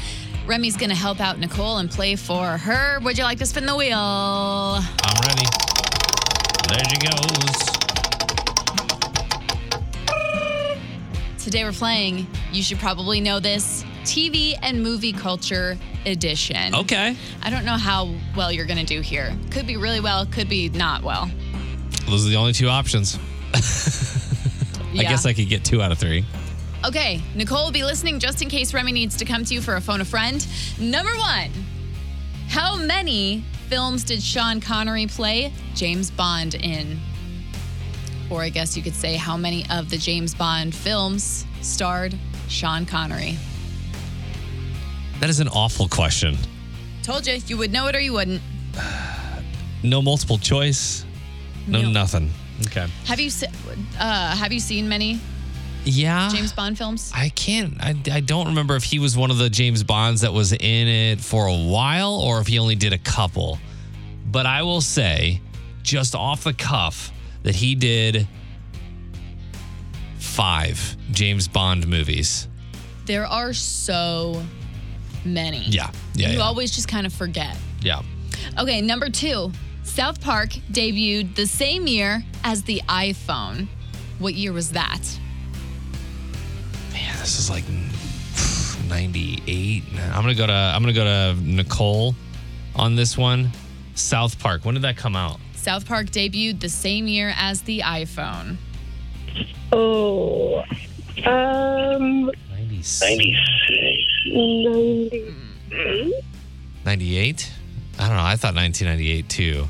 Remy's 0.45 0.77
going 0.77 0.91
to 0.91 0.95
help 0.95 1.19
out 1.19 1.39
Nicole 1.39 1.79
and 1.79 1.91
play 1.91 2.15
for 2.15 2.57
her. 2.57 3.01
Would 3.01 3.17
you 3.17 3.25
like 3.25 3.39
to 3.39 3.45
spin 3.45 3.65
the 3.65 3.75
wheel? 3.75 3.97
I'm 3.97 4.81
ready. 5.27 5.45
There 6.69 6.85
she 6.89 6.97
goes. 6.99 7.73
Today 11.43 11.65
we're 11.65 11.73
playing, 11.73 12.27
you 12.53 12.63
should 12.63 12.79
probably 12.79 13.19
know 13.19 13.41
this, 13.41 13.83
TV 14.03 14.57
and 14.61 14.83
movie 14.83 15.13
culture 15.13 15.77
edition. 16.05 16.75
Okay. 16.75 17.15
I 17.41 17.49
don't 17.49 17.65
know 17.65 17.77
how 17.77 18.13
well 18.35 18.51
you're 18.51 18.65
going 18.65 18.79
to 18.79 18.85
do 18.85 19.01
here. 19.01 19.35
Could 19.51 19.65
be 19.65 19.77
really 19.77 19.99
well, 19.99 20.25
could 20.25 20.49
be 20.49 20.69
not 20.69 21.03
well. 21.03 21.29
Those 22.07 22.25
are 22.25 22.29
the 22.29 22.35
only 22.35 22.53
two 22.53 22.69
options. 22.69 23.17
I 23.53 25.03
guess 25.03 25.25
I 25.25 25.33
could 25.33 25.49
get 25.49 25.63
two 25.63 25.81
out 25.81 25.91
of 25.91 25.97
three. 25.97 26.25
Okay, 26.85 27.21
Nicole 27.33 27.65
will 27.65 27.71
be 27.71 27.83
listening 27.83 28.19
just 28.19 28.41
in 28.41 28.49
case 28.49 28.73
Remy 28.73 28.91
needs 28.91 29.15
to 29.17 29.25
come 29.25 29.45
to 29.45 29.53
you 29.53 29.61
for 29.61 29.75
a 29.75 29.81
phone 29.81 30.01
a 30.01 30.05
friend. 30.05 30.45
Number 30.79 31.15
one, 31.17 31.49
how 32.49 32.75
many 32.75 33.45
films 33.69 34.03
did 34.03 34.21
Sean 34.21 34.59
Connery 34.59 35.07
play 35.07 35.53
James 35.75 36.11
Bond 36.11 36.55
in? 36.55 36.99
Or 38.29 38.41
I 38.41 38.49
guess 38.49 38.75
you 38.75 38.83
could 38.83 38.95
say 38.95 39.15
how 39.15 39.37
many 39.37 39.65
of 39.69 39.89
the 39.89 39.97
James 39.97 40.35
Bond 40.35 40.75
films 40.75 41.45
starred 41.61 42.15
Sean 42.49 42.85
Connery? 42.85 43.37
That 45.23 45.29
is 45.29 45.39
an 45.39 45.47
awful 45.47 45.87
question. 45.87 46.37
Told 47.01 47.25
you, 47.25 47.35
you 47.47 47.55
would 47.57 47.71
know 47.71 47.87
it 47.87 47.95
or 47.95 47.99
you 48.01 48.11
wouldn't. 48.11 48.41
No 49.81 50.01
multiple 50.01 50.37
choice. 50.37 51.05
No, 51.65 51.81
No. 51.81 51.91
nothing. 51.91 52.29
Okay. 52.67 52.87
Have 53.05 53.21
you 53.21 53.29
se- 53.29 53.47
uh, 53.97 54.35
have 54.35 54.51
you 54.51 54.59
seen 54.59 54.89
many 54.89 55.21
Yeah. 55.85 56.27
James 56.29 56.51
Bond 56.51 56.77
films? 56.77 57.09
I 57.15 57.29
can't. 57.29 57.81
I, 57.81 57.95
I 58.11 58.19
don't 58.19 58.47
remember 58.47 58.75
if 58.75 58.83
he 58.83 58.99
was 58.99 59.15
one 59.15 59.31
of 59.31 59.37
the 59.37 59.49
James 59.49 59.81
Bonds 59.81 60.19
that 60.21 60.33
was 60.33 60.51
in 60.51 60.87
it 60.89 61.21
for 61.21 61.45
a 61.47 61.55
while 61.55 62.15
or 62.15 62.41
if 62.41 62.47
he 62.47 62.59
only 62.59 62.75
did 62.75 62.91
a 62.91 62.97
couple. 62.97 63.59
But 64.29 64.45
I 64.45 64.63
will 64.63 64.81
say, 64.81 65.39
just 65.83 66.15
off 66.15 66.43
the 66.43 66.53
cuff, 66.53 67.13
that 67.43 67.55
he 67.55 67.75
did 67.75 68.27
five 70.17 70.97
James 71.11 71.47
Bond 71.47 71.87
movies. 71.87 72.49
There 73.05 73.25
are 73.25 73.53
so 73.53 74.43
many. 75.25 75.63
Yeah. 75.65 75.91
Yeah. 76.13 76.29
you 76.29 76.37
yeah. 76.37 76.43
always 76.43 76.71
just 76.71 76.87
kind 76.87 77.05
of 77.05 77.13
forget. 77.13 77.57
yeah. 77.81 78.01
Okay, 78.59 78.81
number 78.81 79.09
two. 79.09 79.51
South 79.83 80.21
Park 80.21 80.49
debuted 80.71 81.35
the 81.35 81.45
same 81.45 81.87
year 81.87 82.23
as 82.43 82.63
the 82.63 82.81
iPhone. 82.87 83.67
What 84.19 84.33
year 84.33 84.53
was 84.53 84.71
that? 84.71 85.01
Man, 86.93 87.15
this 87.19 87.37
is 87.39 87.49
like 87.49 87.63
98. 88.89 89.83
I'm 90.13 90.21
gonna 90.21 90.35
go 90.35 90.47
to 90.47 90.53
I'm 90.53 90.81
gonna 90.81 90.93
go 90.93 91.03
to 91.03 91.39
Nicole 91.41 92.15
on 92.75 92.95
this 92.95 93.17
one. 93.17 93.51
South 93.95 94.39
Park. 94.39 94.65
When 94.65 94.73
did 94.73 94.83
that 94.83 94.97
come 94.97 95.15
out? 95.15 95.39
South 95.53 95.85
Park 95.85 96.07
debuted 96.07 96.59
the 96.59 96.69
same 96.69 97.07
year 97.07 97.33
as 97.37 97.61
the 97.61 97.79
iPhone. 97.81 98.57
Oh, 99.71 100.63
um, 101.25 102.31
96. 102.49 103.01
90. 103.01 104.02
98? 106.85 107.51
I 107.99 108.07
don't 108.07 108.17
know. 108.17 108.23
I 108.23 108.35
thought 108.35 108.55
1998 108.55 109.29
too. 109.29 109.67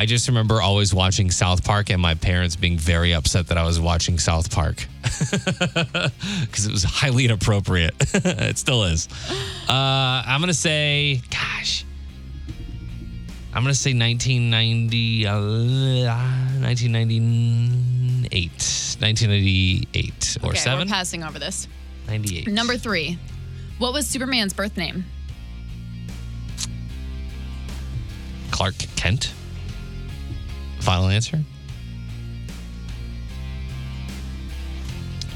I 0.00 0.06
just 0.06 0.28
remember 0.28 0.62
always 0.62 0.94
watching 0.94 1.28
South 1.32 1.64
Park 1.64 1.90
and 1.90 2.00
my 2.00 2.14
parents 2.14 2.54
being 2.54 2.78
very 2.78 3.12
upset 3.12 3.48
that 3.48 3.58
I 3.58 3.64
was 3.64 3.80
watching 3.80 4.20
South 4.20 4.48
Park 4.52 4.86
because 5.02 6.66
it 6.66 6.70
was 6.70 6.84
highly 6.84 7.24
inappropriate. 7.24 7.94
it 8.00 8.58
still 8.58 8.84
is. 8.84 9.08
Uh, 9.68 10.22
I'm 10.24 10.40
going 10.40 10.46
to 10.48 10.54
say, 10.54 11.20
gosh, 11.30 11.84
I'm 13.52 13.64
going 13.64 13.74
to 13.74 13.80
say 13.80 13.90
1990, 13.92 15.26
uh, 15.26 15.34
1998, 16.60 18.50
1998 19.00 20.38
or 20.44 20.50
okay, 20.50 20.58
seven? 20.58 20.86
we're 20.86 20.92
passing 20.92 21.24
over 21.24 21.40
this. 21.40 21.66
98. 22.06 22.46
Number 22.46 22.76
three. 22.76 23.18
What 23.78 23.92
was 23.92 24.06
Superman's 24.06 24.52
birth 24.52 24.76
name? 24.76 25.04
Clark 28.50 28.74
Kent. 28.96 29.32
Final 30.80 31.08
answer? 31.08 31.40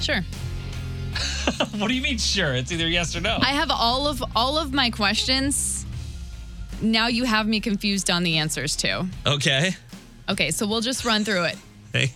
Sure. 0.01 0.21
What 1.77 1.89
do 1.89 1.95
you 1.95 2.03
mean, 2.03 2.19
sure? 2.19 2.55
It's 2.55 2.71
either 2.71 2.87
yes 2.89 3.17
or 3.17 3.21
no. 3.21 3.39
I 3.41 3.51
have 3.53 3.71
all 3.71 4.07
of 4.07 4.23
all 4.37 4.59
of 4.59 4.73
my 4.73 4.91
questions. 4.91 5.85
Now 6.81 7.09
you 7.09 7.25
have 7.25 7.47
me 7.47 7.61
confused 7.61 8.11
on 8.11 8.23
the 8.23 8.39
answers 8.39 8.77
too. 8.77 9.07
okay. 9.27 9.73
Okay, 10.29 10.51
so 10.51 10.67
we'll 10.67 10.81
just 10.81 11.05
run 11.05 11.25
through 11.25 11.45
it. 11.45 11.57
Hey. 11.93 12.13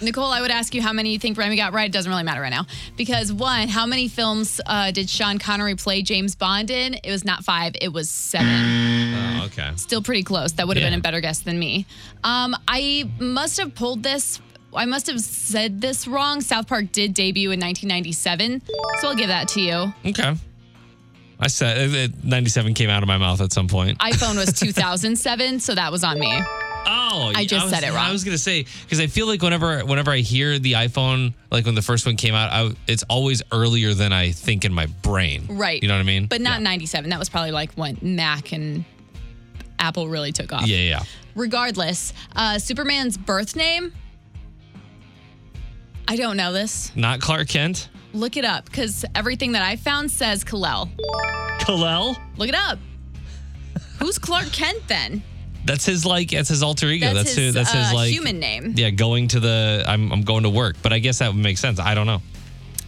Nicole, 0.00 0.30
I 0.30 0.40
would 0.40 0.50
ask 0.50 0.74
you 0.74 0.82
how 0.82 0.92
many 0.92 1.12
you 1.12 1.18
think 1.18 1.36
Remy 1.36 1.56
got 1.56 1.72
right. 1.72 1.86
It 1.86 1.92
doesn't 1.92 2.10
really 2.10 2.22
matter 2.22 2.40
right 2.40 2.50
now. 2.50 2.66
Because 2.96 3.32
one, 3.32 3.68
how 3.68 3.86
many 3.86 4.08
films 4.08 4.60
uh, 4.66 4.90
did 4.90 5.08
Sean 5.10 5.38
Connery 5.38 5.74
play 5.74 6.02
James 6.02 6.34
Bond 6.34 6.70
in? 6.70 6.94
It 6.94 7.10
was 7.10 7.24
not 7.24 7.44
five, 7.44 7.74
it 7.80 7.92
was 7.92 8.10
seven. 8.10 9.14
Oh, 9.14 9.42
okay. 9.46 9.70
Still 9.76 10.02
pretty 10.02 10.22
close. 10.22 10.52
That 10.52 10.66
would 10.68 10.76
have 10.76 10.82
Yeah. 10.84 10.90
been 10.90 10.98
a 10.98 11.02
better 11.02 11.20
guess 11.20 11.40
than 11.40 11.58
me. 11.58 11.86
Um, 12.22 12.56
I 12.68 13.08
must 13.18 13.58
have 13.58 13.74
pulled 13.74 14.02
this. 14.02 14.40
I 14.76 14.86
must 14.86 15.06
have 15.06 15.20
said 15.20 15.80
this 15.80 16.06
wrong. 16.08 16.40
South 16.40 16.66
Park 16.66 16.90
did 16.90 17.14
debut 17.14 17.50
in 17.52 17.60
1997, 17.60 18.62
so 19.00 19.08
I'll 19.08 19.14
give 19.14 19.28
that 19.28 19.46
to 19.48 19.60
you. 19.60 19.92
Okay. 20.06 20.34
I 21.38 21.46
said 21.48 21.90
uh, 21.94 21.98
uh, 22.04 22.08
97 22.22 22.74
came 22.74 22.90
out 22.90 23.02
of 23.02 23.06
my 23.06 23.18
mouth 23.18 23.40
at 23.40 23.52
some 23.52 23.68
point. 23.68 23.98
iPhone 23.98 24.36
was 24.36 24.52
2007, 24.58 25.60
so 25.60 25.74
that 25.74 25.92
was 25.92 26.02
on 26.04 26.18
me. 26.18 26.40
Oh, 26.86 27.32
I 27.34 27.44
just 27.44 27.64
was, 27.64 27.72
said 27.72 27.84
it 27.84 27.88
wrong. 27.88 28.08
I 28.08 28.12
was 28.12 28.24
gonna 28.24 28.38
say 28.38 28.66
because 28.82 29.00
I 29.00 29.06
feel 29.06 29.26
like 29.26 29.42
whenever 29.42 29.84
whenever 29.84 30.10
I 30.10 30.18
hear 30.18 30.58
the 30.58 30.74
iPhone, 30.74 31.34
like 31.50 31.64
when 31.66 31.74
the 31.74 31.82
first 31.82 32.06
one 32.06 32.16
came 32.16 32.34
out, 32.34 32.52
I, 32.52 32.74
it's 32.86 33.02
always 33.04 33.42
earlier 33.52 33.94
than 33.94 34.12
I 34.12 34.30
think 34.32 34.64
in 34.64 34.72
my 34.72 34.86
brain. 35.02 35.46
Right. 35.48 35.82
You 35.82 35.88
know 35.88 35.94
what 35.94 36.00
I 36.00 36.04
mean? 36.04 36.26
But 36.26 36.40
not 36.40 36.60
yeah. 36.60 36.70
97. 36.70 37.10
That 37.10 37.18
was 37.18 37.28
probably 37.28 37.52
like 37.52 37.72
when 37.74 37.98
Mac 38.02 38.52
and 38.52 38.84
Apple 39.78 40.08
really 40.08 40.32
took 40.32 40.52
off. 40.52 40.66
Yeah, 40.66 40.78
yeah. 40.78 41.02
Regardless, 41.34 42.12
uh, 42.36 42.58
Superman's 42.58 43.16
birth 43.16 43.56
name. 43.56 43.92
I 46.06 46.16
don't 46.16 46.36
know 46.36 46.52
this. 46.52 46.94
Not 46.94 47.20
Clark 47.20 47.48
Kent. 47.48 47.88
Look 48.12 48.36
it 48.36 48.44
up 48.44 48.66
because 48.66 49.04
everything 49.14 49.52
that 49.52 49.62
I 49.62 49.76
found 49.76 50.10
says 50.10 50.44
Kal-El. 50.44 50.90
Kal-El. 51.58 52.16
Look 52.36 52.48
it 52.48 52.54
up. 52.54 52.78
Who's 53.98 54.18
Clark 54.18 54.52
Kent 54.52 54.86
then? 54.86 55.22
That's 55.64 55.86
his 55.86 56.04
like. 56.04 56.30
That's 56.30 56.48
his 56.48 56.62
alter 56.62 56.88
ego. 56.88 57.06
That's, 57.06 57.16
That's, 57.16 57.34
his, 57.34 57.46
who. 57.46 57.52
That's 57.52 57.72
his 57.72 57.90
uh, 57.90 57.94
like 57.94 58.10
human 58.10 58.38
name. 58.38 58.74
Yeah, 58.76 58.90
going 58.90 59.28
to 59.28 59.40
the. 59.40 59.84
I'm 59.86 60.12
I'm 60.12 60.22
going 60.22 60.42
to 60.42 60.50
work, 60.50 60.76
but 60.82 60.92
I 60.92 60.98
guess 60.98 61.18
that 61.18 61.32
would 61.32 61.42
make 61.42 61.58
sense. 61.58 61.80
I 61.80 61.94
don't 61.94 62.06
know. 62.06 62.20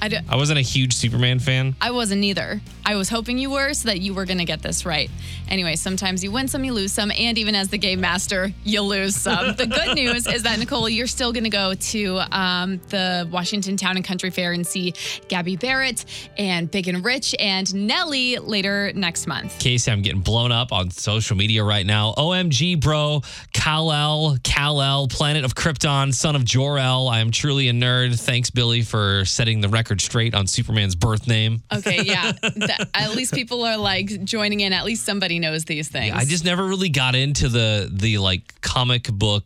I, 0.00 0.37
wasn't 0.37 0.59
a 0.59 0.62
huge 0.62 0.94
Superman 0.94 1.38
fan. 1.38 1.74
I 1.80 1.90
wasn't 1.90 2.22
either. 2.24 2.61
I 2.85 2.94
was 2.96 3.09
hoping 3.09 3.38
you 3.38 3.50
were 3.50 3.72
so 3.72 3.88
that 3.88 4.00
you 4.00 4.14
were 4.14 4.24
going 4.24 4.38
to 4.38 4.44
get 4.44 4.62
this 4.62 4.85
right. 4.85 5.11
Anyway, 5.48 5.76
sometimes 5.76 6.22
you 6.22 6.30
win 6.30 6.48
some, 6.48 6.64
you 6.64 6.72
lose 6.72 6.92
some, 6.92 7.11
and 7.11 7.38
even 7.38 7.54
as 7.54 7.68
the 7.68 7.78
game 7.78 8.00
master, 8.00 8.52
you 8.64 8.82
lose 8.82 9.16
some. 9.16 9.56
the 9.56 9.66
good 9.66 9.96
news 9.96 10.26
is 10.26 10.42
that, 10.42 10.59
Nicole, 10.59 10.88
you're 10.88 11.06
still 11.06 11.32
going 11.32 11.44
to 11.44 11.50
go 11.50 11.74
to 11.74 12.20
um, 12.30 12.80
the 12.90 13.28
Washington 13.32 13.76
Town 13.76 13.96
and 13.96 14.04
Country 14.04 14.30
Fair 14.30 14.52
and 14.52 14.66
see 14.66 14.94
Gabby 15.28 15.56
Barrett 15.56 16.04
and 16.37 16.70
Big 16.70 16.88
and 16.88 17.04
Rich 17.04 17.35
and 17.38 17.72
Nelly 17.74 18.37
later 18.38 18.92
next 18.94 19.26
month. 19.26 19.59
Casey, 19.59 19.90
I'm 19.90 20.02
getting 20.02 20.20
blown 20.20 20.52
up 20.52 20.72
on 20.72 20.90
social 20.90 21.37
media 21.37 21.64
right 21.64 21.87
now. 21.87 22.14
OMG, 22.16 22.80
bro. 22.80 23.22
Kal-El, 23.52 24.38
Kal-El, 24.44 25.09
Planet 25.09 25.44
of 25.44 25.54
Krypton, 25.54 26.14
son 26.14 26.37
of 26.37 26.44
Jor-El. 26.44 27.09
I 27.09 27.20
am 27.20 27.30
truly 27.30 27.68
a 27.68 27.72
nerd. 27.72 28.18
Thanks, 28.20 28.50
Billy, 28.50 28.82
for 28.82 29.24
setting 29.24 29.61
the 29.61 29.68
record 29.68 29.86
straight 30.01 30.35
on 30.35 30.46
Superman's 30.46 30.94
birth 30.94 31.27
name. 31.27 31.62
Okay, 31.72 32.03
yeah. 32.03 32.33
At 32.94 33.14
least 33.14 33.33
people 33.35 33.64
are 33.64 33.77
like 33.77 34.25
joining 34.25 34.61
in. 34.61 34.72
At 34.72 34.85
least 34.85 35.05
somebody 35.05 35.38
knows 35.38 35.64
these 35.64 35.88
things. 35.88 36.14
I 36.14 36.25
just 36.25 36.44
never 36.44 36.64
really 36.64 36.88
got 36.88 37.14
into 37.14 37.49
the 37.49 37.88
the 37.92 38.18
like 38.18 38.61
comic 38.61 39.05
book 39.05 39.44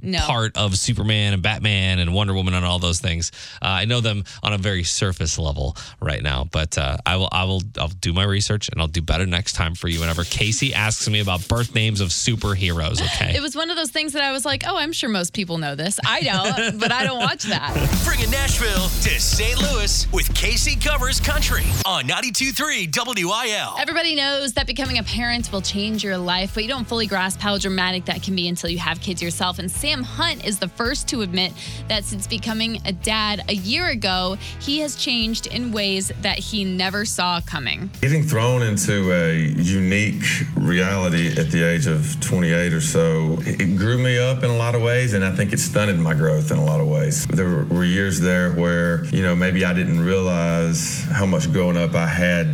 no. 0.00 0.18
part 0.20 0.56
of 0.56 0.78
Superman 0.78 1.34
and 1.34 1.42
Batman 1.42 1.98
and 1.98 2.14
Wonder 2.14 2.34
Woman 2.34 2.54
and 2.54 2.64
all 2.64 2.78
those 2.78 3.00
things. 3.00 3.32
Uh, 3.62 3.66
I 3.66 3.84
know 3.84 4.00
them 4.00 4.24
on 4.42 4.52
a 4.52 4.58
very 4.58 4.84
surface 4.84 5.38
level 5.38 5.76
right 6.00 6.22
now, 6.22 6.44
but 6.44 6.78
uh, 6.78 6.96
I 7.04 7.16
will 7.16 7.28
I 7.32 7.44
will 7.44 7.62
I'll 7.78 7.88
do 7.88 8.12
my 8.12 8.24
research 8.24 8.68
and 8.68 8.80
I'll 8.80 8.88
do 8.88 9.02
better 9.02 9.26
next 9.26 9.54
time 9.54 9.74
for 9.74 9.88
you. 9.88 10.00
Whenever 10.00 10.24
Casey 10.24 10.74
asks 10.74 11.08
me 11.08 11.20
about 11.20 11.46
birth 11.48 11.74
names 11.74 12.00
of 12.00 12.08
superheroes, 12.08 13.02
okay? 13.02 13.36
It 13.36 13.42
was 13.42 13.56
one 13.56 13.70
of 13.70 13.76
those 13.76 13.90
things 13.90 14.12
that 14.12 14.22
I 14.22 14.32
was 14.32 14.44
like, 14.44 14.64
oh, 14.66 14.76
I'm 14.76 14.92
sure 14.92 15.08
most 15.08 15.32
people 15.32 15.58
know 15.58 15.74
this. 15.74 15.98
I 16.06 16.20
don't, 16.20 16.78
but 16.78 16.92
I 16.92 17.04
don't 17.04 17.18
watch 17.18 17.44
that. 17.44 17.74
Bringing 18.04 18.30
Nashville 18.30 18.88
to 18.88 19.20
St. 19.20 19.58
Louis 19.58 20.10
with 20.12 20.32
Casey 20.34 20.76
Covers 20.76 21.20
Country 21.20 21.64
on 21.84 22.04
92.3 22.04 23.24
WIL. 23.24 23.74
Everybody 23.78 24.14
knows 24.14 24.52
that 24.54 24.66
becoming 24.66 24.98
a 24.98 25.02
parent 25.02 25.50
will 25.52 25.62
change 25.62 26.04
your 26.04 26.18
life, 26.18 26.54
but 26.54 26.62
you 26.62 26.68
don't 26.68 26.86
fully 26.86 27.06
grasp 27.06 27.40
how 27.40 27.58
dramatic 27.58 28.04
that 28.06 28.22
can 28.22 28.34
be 28.34 28.48
until 28.48 28.70
you 28.70 28.78
have 28.78 29.00
kids 29.00 29.22
yourself. 29.22 29.58
And 29.58 29.70
Sam 29.70 29.87
Hunt 29.96 30.44
is 30.44 30.58
the 30.58 30.68
first 30.68 31.08
to 31.08 31.22
admit 31.22 31.52
that 31.88 32.04
since 32.04 32.26
becoming 32.26 32.80
a 32.84 32.92
dad 32.92 33.42
a 33.48 33.54
year 33.54 33.88
ago, 33.88 34.36
he 34.60 34.80
has 34.80 34.94
changed 34.96 35.46
in 35.46 35.72
ways 35.72 36.12
that 36.20 36.38
he 36.38 36.64
never 36.64 37.06
saw 37.06 37.40
coming. 37.40 37.90
Getting 38.02 38.22
thrown 38.22 38.62
into 38.62 39.12
a 39.12 39.34
unique 39.34 40.22
reality 40.56 41.28
at 41.28 41.50
the 41.50 41.62
age 41.62 41.86
of 41.86 42.20
28 42.20 42.72
or 42.74 42.80
so, 42.80 43.38
it 43.40 43.78
grew 43.78 43.96
me 43.96 44.18
up 44.18 44.44
in 44.44 44.50
a 44.50 44.56
lot 44.56 44.74
of 44.74 44.82
ways, 44.82 45.14
and 45.14 45.24
I 45.24 45.34
think 45.34 45.52
it 45.52 45.58
stunted 45.58 45.98
my 45.98 46.12
growth 46.12 46.50
in 46.50 46.58
a 46.58 46.64
lot 46.64 46.80
of 46.80 46.88
ways. 46.88 47.26
There 47.26 47.64
were 47.64 47.84
years 47.84 48.20
there 48.20 48.52
where, 48.52 49.06
you 49.06 49.22
know, 49.22 49.34
maybe 49.34 49.64
I 49.64 49.72
didn't 49.72 50.00
realize 50.04 51.04
how 51.04 51.24
much 51.24 51.50
growing 51.50 51.78
up 51.78 51.94
I 51.94 52.06
had 52.06 52.46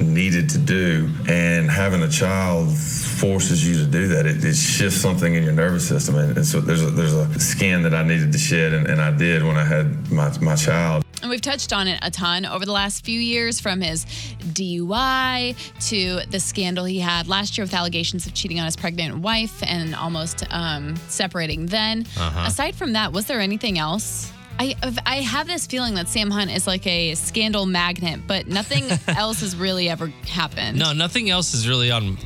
needed 0.00 0.48
to 0.50 0.58
do, 0.58 1.10
and 1.28 1.70
having 1.70 2.02
a 2.02 2.08
child 2.08 2.74
forces 3.20 3.68
you 3.68 3.84
to 3.84 3.90
do 3.90 4.08
that. 4.08 4.24
It, 4.24 4.42
it 4.42 4.54
shifts 4.54 4.98
something 4.98 5.34
in 5.34 5.42
your 5.42 5.52
nervous 5.52 5.86
system, 5.86 6.16
and, 6.16 6.38
and 6.38 6.46
so 6.46 6.60
there's 6.60 6.82
a, 6.82 6.90
there's 6.90 7.12
a 7.12 7.38
skin 7.38 7.82
that 7.82 7.92
I 7.92 8.02
needed 8.02 8.32
to 8.32 8.38
shed, 8.38 8.72
and, 8.72 8.86
and 8.86 9.00
I 9.00 9.10
did 9.10 9.44
when 9.44 9.58
I 9.58 9.64
had 9.64 10.10
my, 10.10 10.36
my 10.40 10.56
child. 10.56 11.04
And 11.20 11.28
we've 11.28 11.42
touched 11.42 11.74
on 11.74 11.86
it 11.86 12.00
a 12.02 12.10
ton 12.10 12.46
over 12.46 12.64
the 12.64 12.72
last 12.72 13.04
few 13.04 13.20
years 13.20 13.60
from 13.60 13.82
his 13.82 14.06
DUI 14.06 15.54
to 15.88 16.20
the 16.30 16.40
scandal 16.40 16.86
he 16.86 16.98
had 16.98 17.28
last 17.28 17.58
year 17.58 17.64
with 17.64 17.74
allegations 17.74 18.26
of 18.26 18.32
cheating 18.32 18.58
on 18.58 18.64
his 18.64 18.76
pregnant 18.76 19.18
wife 19.18 19.62
and 19.64 19.94
almost 19.94 20.44
um, 20.50 20.96
separating 21.08 21.66
then. 21.66 22.06
Uh-huh. 22.16 22.46
Aside 22.46 22.74
from 22.74 22.94
that, 22.94 23.12
was 23.12 23.26
there 23.26 23.40
anything 23.40 23.78
else? 23.78 24.32
I, 24.58 24.76
I 25.06 25.16
have 25.16 25.46
this 25.46 25.66
feeling 25.66 25.94
that 25.94 26.06
Sam 26.06 26.30
Hunt 26.30 26.50
is 26.50 26.66
like 26.66 26.86
a 26.86 27.14
scandal 27.14 27.64
magnet, 27.64 28.20
but 28.26 28.46
nothing 28.46 28.84
else 29.08 29.40
has 29.40 29.56
really 29.56 29.88
ever 29.88 30.08
happened. 30.28 30.78
No, 30.78 30.92
nothing 30.92 31.30
else 31.30 31.54
is 31.54 31.66
really 31.66 31.90
on 31.90 32.18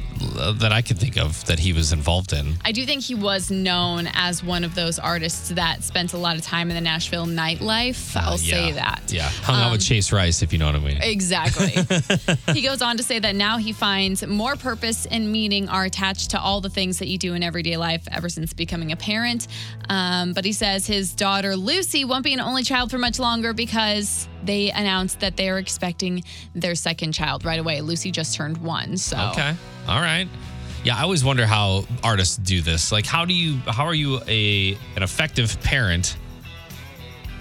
that 0.58 0.72
I 0.72 0.82
can 0.82 0.96
think 0.96 1.16
of 1.18 1.44
that 1.46 1.58
he 1.58 1.72
was 1.72 1.92
involved 1.92 2.32
in. 2.32 2.54
I 2.64 2.72
do 2.72 2.84
think 2.86 3.02
he 3.02 3.14
was 3.14 3.50
known 3.50 4.08
as 4.14 4.42
one 4.42 4.64
of 4.64 4.74
those 4.74 4.98
artists 4.98 5.50
that 5.50 5.82
spent 5.84 6.12
a 6.12 6.16
lot 6.18 6.36
of 6.36 6.42
time 6.42 6.70
in 6.70 6.74
the 6.74 6.80
Nashville 6.80 7.26
nightlife. 7.26 8.16
I'll 8.16 8.38
say 8.38 8.64
Uh, 8.64 8.66
Yeah. 8.68 8.72
that. 8.74 9.02
Yeah, 9.12 9.28
hung 9.28 9.60
out 9.60 9.72
with 9.72 9.82
Chase 9.84 10.12
Rice, 10.12 10.42
if 10.42 10.52
you 10.52 10.58
know 10.58 10.66
what 10.66 10.76
I 10.76 10.78
mean. 10.80 10.98
Exactly. 11.02 11.72
he 12.54 12.62
goes 12.62 12.82
on 12.82 12.96
to 12.96 13.02
say 13.02 13.18
that 13.18 13.34
now 13.34 13.58
he 13.58 13.72
finds 13.72 14.26
more 14.26 14.56
purpose 14.56 15.06
and 15.06 15.30
meaning 15.30 15.68
are 15.68 15.84
attached 15.84 16.30
to 16.30 16.40
all 16.40 16.60
the 16.60 16.70
things 16.70 16.98
that 16.98 17.08
you 17.08 17.18
do 17.18 17.34
in 17.34 17.42
everyday 17.42 17.76
life 17.76 18.06
ever 18.10 18.28
since 18.28 18.52
becoming 18.52 18.92
a 18.92 18.96
parent. 18.96 19.46
Um, 19.88 20.32
but 20.32 20.44
he 20.44 20.52
says 20.52 20.86
his 20.86 21.12
daughter 21.14 21.56
Lucy 21.56 22.04
won't 22.04 22.24
be 22.24 22.32
an 22.32 22.40
only 22.40 22.62
child 22.62 22.90
for 22.90 22.98
much 22.98 23.18
longer 23.18 23.52
because 23.52 24.28
they 24.44 24.70
announced 24.70 25.20
that 25.20 25.36
they 25.36 25.48
are 25.48 25.58
expecting 25.58 26.22
their 26.54 26.74
second 26.74 27.12
child 27.12 27.44
right 27.44 27.58
away. 27.58 27.80
Lucy 27.80 28.10
just 28.10 28.34
turned 28.34 28.58
one. 28.58 28.96
So 28.96 29.16
Okay. 29.32 29.54
All 29.88 30.00
right. 30.00 30.28
Yeah, 30.82 30.96
I 30.96 31.02
always 31.02 31.24
wonder 31.24 31.46
how 31.46 31.84
artists 32.02 32.36
do 32.36 32.60
this. 32.60 32.92
Like 32.92 33.06
how 33.06 33.24
do 33.24 33.34
you 33.34 33.56
how 33.66 33.84
are 33.86 33.94
you 33.94 34.20
a 34.28 34.76
an 34.96 35.02
effective 35.02 35.60
parent 35.62 36.16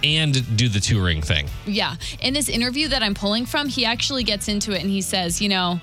and 0.03 0.57
do 0.57 0.69
the 0.69 0.79
touring 0.79 1.21
thing? 1.21 1.47
Yeah. 1.65 1.95
In 2.21 2.33
this 2.33 2.49
interview 2.49 2.89
that 2.89 3.03
I'm 3.03 3.13
pulling 3.13 3.45
from, 3.45 3.67
he 3.67 3.85
actually 3.85 4.23
gets 4.23 4.47
into 4.47 4.71
it 4.73 4.81
and 4.81 4.89
he 4.89 5.01
says, 5.01 5.41
you 5.41 5.49
know, 5.49 5.79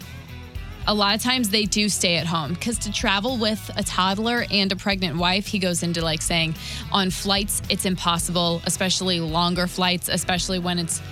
a 0.87 0.95
lot 0.95 1.15
of 1.15 1.23
times 1.23 1.51
they 1.51 1.65
do 1.65 1.89
stay 1.89 2.17
at 2.17 2.27
home 2.27 2.55
because 2.55 2.79
to 2.81 2.93
travel 2.93 3.37
with 3.37 3.71
a 3.77 3.83
toddler 3.83 4.45
and 4.51 4.73
a 4.73 4.77
pregnant 4.77 5.17
wife, 5.17 5.47
he 5.47 5.59
goes 5.59 5.83
into 5.83 6.03
like 6.03 6.23
saying 6.23 6.55
on 6.93 7.11
flights, 7.11 7.63
it's 7.69 7.85
impossible, 7.85 8.63
especially 8.67 9.21
longer 9.21 9.67
flights, 9.67 10.09
especially 10.09 10.59
when 10.59 10.79
it's 10.79 11.03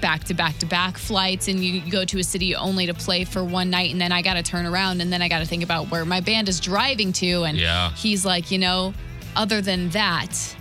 back 0.00 0.24
to 0.24 0.34
back 0.34 0.58
to 0.58 0.66
back 0.66 0.98
flights 0.98 1.48
and 1.48 1.64
you 1.64 1.80
go 1.90 2.04
to 2.04 2.18
a 2.18 2.24
city 2.24 2.54
only 2.54 2.86
to 2.86 2.94
play 2.94 3.24
for 3.24 3.42
one 3.42 3.70
night 3.70 3.90
and 3.90 4.00
then 4.00 4.12
I 4.12 4.22
got 4.22 4.34
to 4.34 4.42
turn 4.42 4.66
around 4.66 5.00
and 5.00 5.12
then 5.12 5.22
I 5.22 5.28
got 5.28 5.38
to 5.38 5.46
think 5.46 5.62
about 5.62 5.90
where 5.90 6.04
my 6.04 6.20
band 6.20 6.48
is 6.48 6.60
driving 6.60 7.12
to. 7.14 7.44
And 7.44 7.56
Yeah. 7.58 7.90
he's 7.92 8.24
like, 8.24 8.50
you 8.50 8.58
know, 8.58 8.92
other 9.34 9.60
than 9.60 9.88
that, 9.90 10.56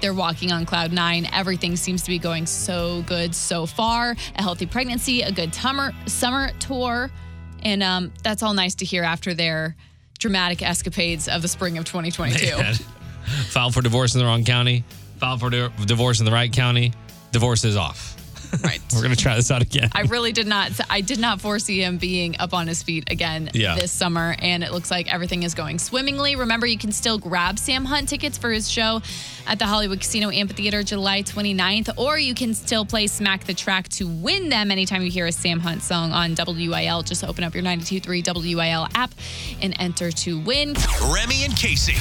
they're 0.00 0.14
walking 0.14 0.52
on 0.52 0.66
cloud 0.66 0.92
nine. 0.92 1.26
Everything 1.32 1.76
seems 1.76 2.02
to 2.02 2.08
be 2.10 2.18
going 2.18 2.46
so 2.46 3.02
good 3.06 3.34
so 3.34 3.64
far. 3.66 4.14
A 4.36 4.42
healthy 4.42 4.66
pregnancy, 4.66 5.22
a 5.22 5.32
good 5.32 5.54
summer 5.54 5.92
summer 6.06 6.50
tour, 6.60 7.10
and 7.62 7.82
um, 7.82 8.12
that's 8.22 8.42
all 8.42 8.52
nice 8.54 8.74
to 8.76 8.84
hear 8.84 9.02
after 9.02 9.32
their 9.34 9.74
dramatic 10.18 10.62
escapades 10.62 11.26
of 11.28 11.42
the 11.42 11.48
spring 11.48 11.78
of 11.78 11.84
2022. 11.86 12.84
Filed 13.48 13.72
for 13.74 13.80
divorce 13.82 14.14
in 14.14 14.18
the 14.20 14.26
wrong 14.26 14.44
county, 14.44 14.84
filed 15.18 15.40
for 15.40 15.48
di- 15.50 15.70
divorce 15.86 16.18
in 16.20 16.26
the 16.26 16.32
right 16.32 16.52
county, 16.52 16.92
divorce 17.32 17.64
is 17.64 17.74
off. 17.76 18.14
right. 18.64 18.80
We're 18.94 19.02
going 19.02 19.14
to 19.14 19.20
try 19.20 19.34
this 19.36 19.50
out 19.50 19.62
again. 19.62 19.88
I 19.92 20.02
really 20.02 20.32
did 20.32 20.46
not. 20.46 20.70
I 20.90 21.00
did 21.00 21.18
not 21.18 21.40
foresee 21.40 21.82
him 21.82 21.98
being 21.98 22.36
up 22.38 22.54
on 22.54 22.66
his 22.66 22.82
feet 22.82 23.10
again 23.10 23.50
Yeah. 23.54 23.74
this 23.74 23.92
summer, 23.92 24.36
and 24.38 24.62
it 24.62 24.72
looks 24.72 24.90
like 24.90 25.12
everything 25.12 25.42
is 25.42 25.54
going 25.54 25.78
swimmingly. 25.78 26.36
Remember, 26.36 26.66
you 26.66 26.78
can 26.78 26.92
still 26.92 27.18
grab 27.18 27.58
Sam 27.58 27.84
Hunt 27.84 28.08
tickets 28.08 28.38
for 28.38 28.50
his 28.50 28.70
show 28.70 29.02
at 29.46 29.58
the 29.58 29.66
Hollywood 29.66 30.00
Casino 30.00 30.30
Amphitheater 30.30 30.82
July 30.82 31.22
29th, 31.22 31.90
or 31.98 32.18
you 32.18 32.34
can 32.34 32.54
still 32.54 32.84
play 32.84 33.06
Smack 33.06 33.44
the 33.44 33.54
Track 33.54 33.88
to 33.90 34.06
win 34.06 34.48
them 34.48 34.70
anytime 34.70 35.02
you 35.02 35.10
hear 35.10 35.26
a 35.26 35.32
Sam 35.32 35.60
Hunt 35.60 35.82
song 35.82 36.12
on 36.12 36.34
WIL. 36.36 37.02
Just 37.02 37.24
open 37.24 37.44
up 37.44 37.54
your 37.54 37.62
92.3 37.64 38.54
WIL 38.56 38.88
app 38.94 39.12
and 39.60 39.74
enter 39.78 40.10
to 40.10 40.38
win. 40.40 40.74
Remy 41.12 41.44
and 41.44 41.56
Casey. 41.56 41.94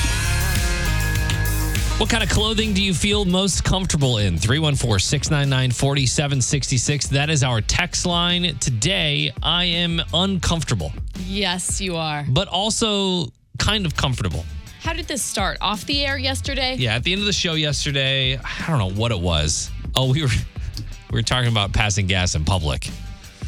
What 2.04 2.10
kind 2.10 2.22
of 2.22 2.30
clothing 2.30 2.74
do 2.74 2.84
you 2.84 2.94
feel 2.94 3.24
most 3.24 3.64
comfortable 3.64 4.18
in? 4.18 4.38
314 4.38 5.00
699 5.00 5.72
4766. 5.72 7.08
That 7.08 7.30
is 7.30 7.46
our 7.46 7.62
text 7.62 8.06
line. 8.06 8.58
Today, 8.60 9.32
I 9.42 9.64
am 9.64 10.02
uncomfortable, 10.14 10.92
Yes, 11.26 11.80
you 11.80 11.96
are. 11.96 12.26
but 12.28 12.50
also 12.50 13.28
kind 13.58 13.86
of 13.86 13.96
comfortable. 13.96 14.44
How 14.82 14.92
did 14.92 15.08
this 15.08 15.24
start? 15.24 15.58
Off 15.62 15.86
the 15.86 16.06
air 16.06 16.18
yesterday? 16.18 16.76
Yeah, 16.78 16.96
at 16.96 17.06
the 17.06 17.14
end 17.14 17.22
of 17.22 17.26
the 17.26 17.32
show 17.32 17.54
yesterday, 17.54 18.38
I 18.38 18.66
don't 18.68 18.80
know 18.80 19.00
what 19.00 19.14
it 19.14 19.20
was. 19.22 19.72
Oh, 19.96 20.12
we 20.12 20.24
were 20.24 20.28
we 21.10 21.16
were 21.20 21.22
talking 21.22 21.50
about 21.50 21.72
passing 21.72 22.06
gas 22.06 22.36
in 22.36 22.44
public. 22.44 22.90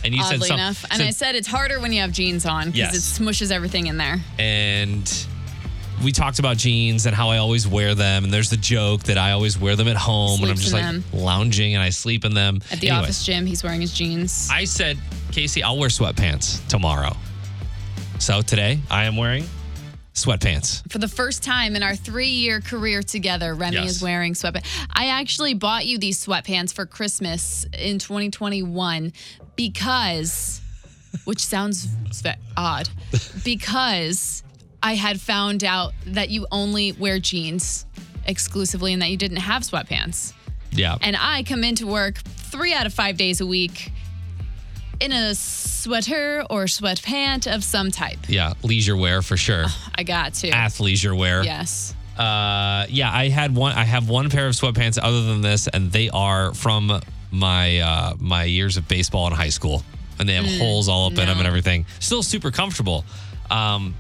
And 0.06 0.13
you 0.15 0.24
said 0.24 0.39
something. 0.39 0.54
enough. 0.54 0.86
And 0.91 1.04
I 1.04 1.10
said 1.10 1.36
it's 1.36 1.48
harder 1.50 1.82
when 1.82 1.91
you 1.91 2.00
have 2.00 2.13
jeans 2.13 2.46
on 2.46 2.68
because 2.72 2.94
Yes. 2.94 3.20
it 3.20 3.22
smushes 3.22 3.52
everything 3.52 3.88
in 3.88 3.98
there. 3.98 4.22
and 4.39 5.28
we 6.03 6.12
talked 6.12 6.39
about 6.39 6.58
jeans 6.58 7.05
and 7.05 7.15
how 7.15 7.29
I 7.29 7.38
always 7.38 7.67
wear 7.67 7.95
them. 7.95 8.23
And 8.25 8.34
there's 8.34 8.49
the 8.49 8.58
joke 8.58 9.03
that 9.03 9.17
I 9.17 9.31
always 9.31 9.58
wear 9.60 9.75
them 9.75 9.88
at 9.88 9.95
home 9.97 10.41
when 10.41 10.49
I'm 10.51 10.58
just 10.58 10.73
like 10.73 10.84
them. 10.84 11.03
lounging 11.13 11.73
and 11.73 11.81
I 11.81 11.89
sleep 11.89 12.25
in 12.25 12.34
them. 12.34 12.60
At 12.71 12.79
the 12.79 12.89
Anyway, 12.89 13.03
office 13.03 13.25
gym, 13.25 13.45
he's 13.45 13.63
wearing 13.63 13.81
his 13.81 13.93
jeans. 13.93 14.49
I 14.51 14.65
said, 14.65 14.97
Casey, 15.31 15.63
I'll 15.63 15.77
wear 15.77 15.89
sweatpants 15.89 16.65
tomorrow. 16.67 17.15
So 18.19 18.41
today 18.41 18.79
I 18.89 19.05
am 19.05 19.17
wearing 19.17 19.45
sweatpants. 20.13 20.89
For 20.91 20.97
the 20.99 21.08
first 21.08 21.43
time 21.43 21.75
in 21.75 21.84
our 21.84 21.95
three 21.95 22.27
year 22.29 22.62
career 22.62 23.01
together, 23.03 23.53
Remy 23.53 23.75
Yes. 23.77 23.91
is 23.97 24.01
wearing 24.01 24.34
sweatpants. 24.34 24.65
I 24.93 25.08
actually 25.08 25.53
bought 25.53 25.86
you 25.86 25.97
these 25.97 26.23
sweatpants 26.25 26.73
for 26.73 26.86
Christmas 26.86 27.65
in 27.77 27.99
2021 27.99 29.12
because, 29.58 30.62
which 31.25 31.43
sounds 31.45 31.88
odd, 32.55 32.88
because 33.43 34.43
I 34.86 34.93
had 34.93 35.19
found 35.19 35.63
out 35.63 35.93
that 36.06 36.30
you 36.30 36.45
only 36.52 36.91
wear 36.91 37.17
jeans 37.17 37.88
exclusively 38.28 38.93
and 38.93 39.02
that 39.02 39.10
you 39.10 39.17
didn't 39.17 39.38
have 39.38 39.63
sweatpants. 39.63 40.34
Yeah. 40.71 40.95
And 41.02 41.17
I 41.19 41.41
come 41.41 41.63
into 41.63 41.88
work 41.88 42.17
three 42.17 42.71
out 42.71 42.86
of 42.86 42.93
five 42.93 43.17
days 43.17 43.41
a 43.41 43.48
week 43.48 43.91
in 45.00 45.12
a 45.12 45.34
sweater 45.34 46.43
or 46.52 46.65
sweatpant 46.65 47.52
of 47.52 47.63
some 47.63 47.89
type. 47.89 48.19
yeah. 48.28 48.54
Leisure 48.62 48.95
wear 48.95 49.24
for 49.24 49.38
sure. 49.38 49.65
I 49.95 50.04
got 50.04 50.36
to. 50.36 50.52
Athleisure 50.52 51.17
wear. 51.17 51.43
Yes. 51.43 51.95
Uh, 52.15 52.86
yeah, 52.88 53.12
I 53.12 53.30
had 53.30 53.56
one. 53.56 53.71
I 53.74 53.86
have 53.86 54.08
one 54.08 54.30
pair 54.30 54.45
of 54.48 54.54
sweatpants 54.54 55.00
other 55.02 55.24
than 55.24 55.41
this, 55.41 55.67
and 55.67 55.91
they 55.91 56.12
are 56.12 56.54
from 56.54 57.02
my 57.32 57.80
uh, 57.80 58.13
my 58.19 58.43
years 58.43 58.78
of 58.78 58.88
baseball 58.88 59.26
in 59.28 59.34
high 59.34 59.50
school, 59.50 59.84
and 60.19 60.30
they 60.30 60.36
have 60.36 60.45
holes 60.60 60.88
all 60.88 61.08
up 61.08 61.13
in 61.13 61.26
them 61.26 61.39
and 61.39 61.48
everything. 61.48 61.86
Still 62.00 62.24
super 62.24 62.52
comfortable, 62.52 63.04
um, 63.52 63.95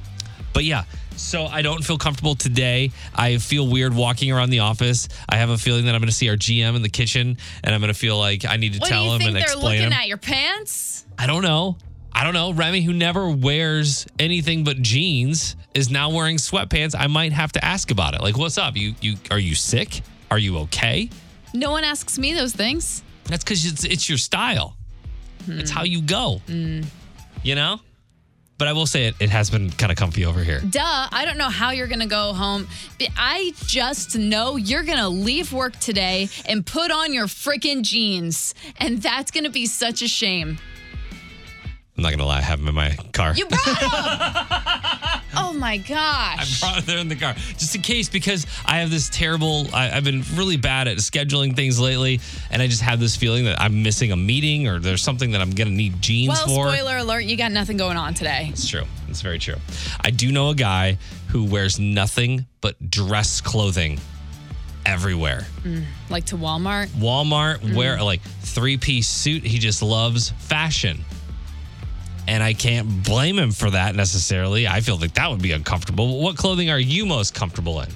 but 0.55 0.63
yeah. 0.63 0.85
So 1.17 1.45
I 1.45 1.61
don't 1.61 1.83
feel 1.83 1.97
comfortable 1.97 2.33
today. 2.33 2.91
I 3.13 3.37
feel 3.37 3.67
weird 3.67 3.93
walking 3.93 4.31
around 4.31 4.49
the 4.49 4.59
office. 4.59 5.07
I 5.29 5.35
have 5.35 5.49
a 5.49 5.57
feeling 5.57 5.85
that 5.85 5.93
I'm 5.93 6.01
going 6.01 6.09
to 6.09 6.15
see 6.15 6.29
our 6.29 6.35
GM 6.35 6.75
in 6.75 6.81
the 6.81 6.89
kitchen, 6.89 7.37
and 7.63 7.75
I'm 7.75 7.81
going 7.81 7.93
to 7.93 7.99
feel 7.99 8.17
like 8.17 8.45
I 8.45 8.55
need 8.55 8.73
to 8.73 8.79
What 8.79 8.89
tell 8.89 9.03
do 9.03 9.07
you 9.07 9.13
him 9.13 9.19
think 9.19 9.27
and 9.27 9.35
they're 9.35 9.43
explain 9.43 9.79
looking 9.79 9.91
him. 9.91 9.93
at 9.93 10.07
your 10.07 10.17
pants? 10.17 11.05
I 11.19 11.27
don't 11.27 11.43
know. 11.43 11.77
I 12.13 12.23
don't 12.23 12.33
know. 12.33 12.53
Remy, 12.53 12.81
who 12.81 12.93
never 12.93 13.29
wears 13.29 14.07
anything 14.17 14.63
but 14.63 14.81
jeans, 14.81 15.57
is 15.73 15.89
now 15.89 16.09
wearing 16.09 16.37
sweatpants. 16.37 16.95
I 16.97 17.07
might 17.07 17.33
have 17.33 17.51
to 17.53 17.63
ask 17.63 17.91
about 17.91 18.15
it. 18.15 18.21
Like, 18.21 18.37
what's 18.37 18.57
up? 18.57 18.77
You 18.77 18.95
you 19.01 19.15
are 19.29 19.39
you 19.39 19.55
sick? 19.55 20.01
Are 20.31 20.39
you 20.39 20.59
okay? 20.59 21.09
No 21.53 21.71
one 21.71 21.83
asks 21.83 22.17
me 22.17 22.33
those 22.33 22.53
things. 22.53 23.03
That's 23.25 23.43
because 23.43 23.65
it's 23.65 23.83
it's 23.83 24.07
your 24.07 24.17
style. 24.17 24.77
It's 25.47 25.69
hmm. 25.69 25.77
how 25.77 25.83
you 25.83 26.01
go. 26.01 26.41
Mm. 26.47 26.85
You 27.43 27.55
know. 27.55 27.81
But 28.57 28.67
I 28.67 28.73
will 28.73 28.85
say 28.85 29.07
it. 29.07 29.15
It 29.19 29.29
has 29.29 29.49
been 29.49 29.69
kind 29.71 29.91
of 29.91 29.97
comfy 29.97 30.25
over 30.25 30.43
here. 30.43 30.61
Duh, 30.61 31.07
I 31.11 31.25
don't 31.25 31.37
know 31.37 31.49
how 31.49 31.71
you're 31.71 31.87
gonna 31.87 32.07
go 32.07 32.33
home. 32.33 32.67
I 33.17 33.53
just 33.65 34.17
know 34.17 34.55
you're 34.55 34.83
gonna 34.83 35.09
leave 35.09 35.51
work 35.51 35.77
today 35.79 36.29
and 36.47 36.65
put 36.65 36.91
on 36.91 37.13
your 37.13 37.27
freaking 37.27 37.81
jeans. 37.81 38.53
And 38.77 39.01
that's 39.01 39.31
gonna 39.31 39.49
be 39.49 39.65
such 39.65 40.01
a 40.01 40.07
shame. 40.07 40.57
I'm 41.97 42.03
not 42.03 42.11
gonna 42.11 42.25
lie. 42.25 42.39
I 42.39 42.41
have 42.41 42.59
them 42.59 42.67
in 42.67 42.75
my 42.75 42.97
car. 43.13 43.33
You 43.33 43.45
brought 43.45 43.63
them! 43.65 43.75
oh 45.37 45.55
my 45.57 45.77
gosh. 45.77 46.61
I 46.61 46.71
brought 46.71 46.85
them 46.85 46.97
in 46.99 47.07
the 47.07 47.15
car 47.15 47.33
just 47.57 47.73
in 47.73 47.81
case 47.81 48.09
because 48.09 48.45
I 48.65 48.79
have 48.79 48.89
this 48.89 49.09
terrible. 49.09 49.67
I, 49.73 49.91
I've 49.91 50.03
been 50.03 50.23
really 50.33 50.57
bad 50.57 50.89
at 50.89 50.97
scheduling 50.97 51.55
things 51.55 51.79
lately, 51.79 52.19
and 52.51 52.61
I 52.61 52.67
just 52.67 52.81
have 52.81 52.99
this 52.99 53.15
feeling 53.15 53.45
that 53.45 53.61
I'm 53.61 53.81
missing 53.81 54.11
a 54.11 54.17
meeting 54.17 54.67
or 54.67 54.79
there's 54.79 55.01
something 55.01 55.31
that 55.31 55.41
I'm 55.41 55.51
gonna 55.51 55.71
need 55.71 56.01
jeans 56.01 56.29
Well, 56.29 56.47
for. 56.47 56.73
spoiler 56.73 56.97
alert, 56.97 57.21
you 57.21 57.37
got 57.37 57.53
nothing 57.53 57.77
going 57.77 57.95
on 57.95 58.13
today. 58.13 58.47
It's 58.49 58.67
true. 58.67 58.83
It's 59.07 59.21
very 59.21 59.39
true. 59.39 59.55
I 60.01 60.09
do 60.09 60.33
know 60.33 60.49
a 60.49 60.55
guy 60.55 60.97
who 61.29 61.45
wears 61.45 61.79
nothing 61.79 62.45
but 62.59 62.91
dress 62.91 63.39
clothing 63.39 64.01
everywhere. 64.85 65.45
Mm, 65.63 65.85
like 66.09 66.25
to 66.25 66.35
Walmart. 66.35 66.87
Walmart, 66.87 67.73
wear 67.73 67.97
mm. 67.97 68.03
like 68.03 68.21
three 68.41 68.75
piece 68.77 69.07
suit. 69.07 69.43
He 69.43 69.59
just 69.59 69.81
loves 69.81 70.31
fashion. 70.31 71.05
And 72.27 72.41
I 72.41 72.53
can't 72.53 73.03
blame 73.03 73.37
him 73.37 73.51
for 73.51 73.69
that 73.69 73.95
necessarily. 73.95 74.67
I 74.67 74.81
feel 74.81 74.97
like 74.97 75.13
that 75.13 75.29
would 75.29 75.41
be 75.41 75.51
uncomfortable. 75.51 76.21
What 76.21 76.37
clothing 76.37 76.69
are 76.69 76.79
you 76.79 77.05
most 77.05 77.33
comfortable 77.33 77.81
in? 77.81 77.89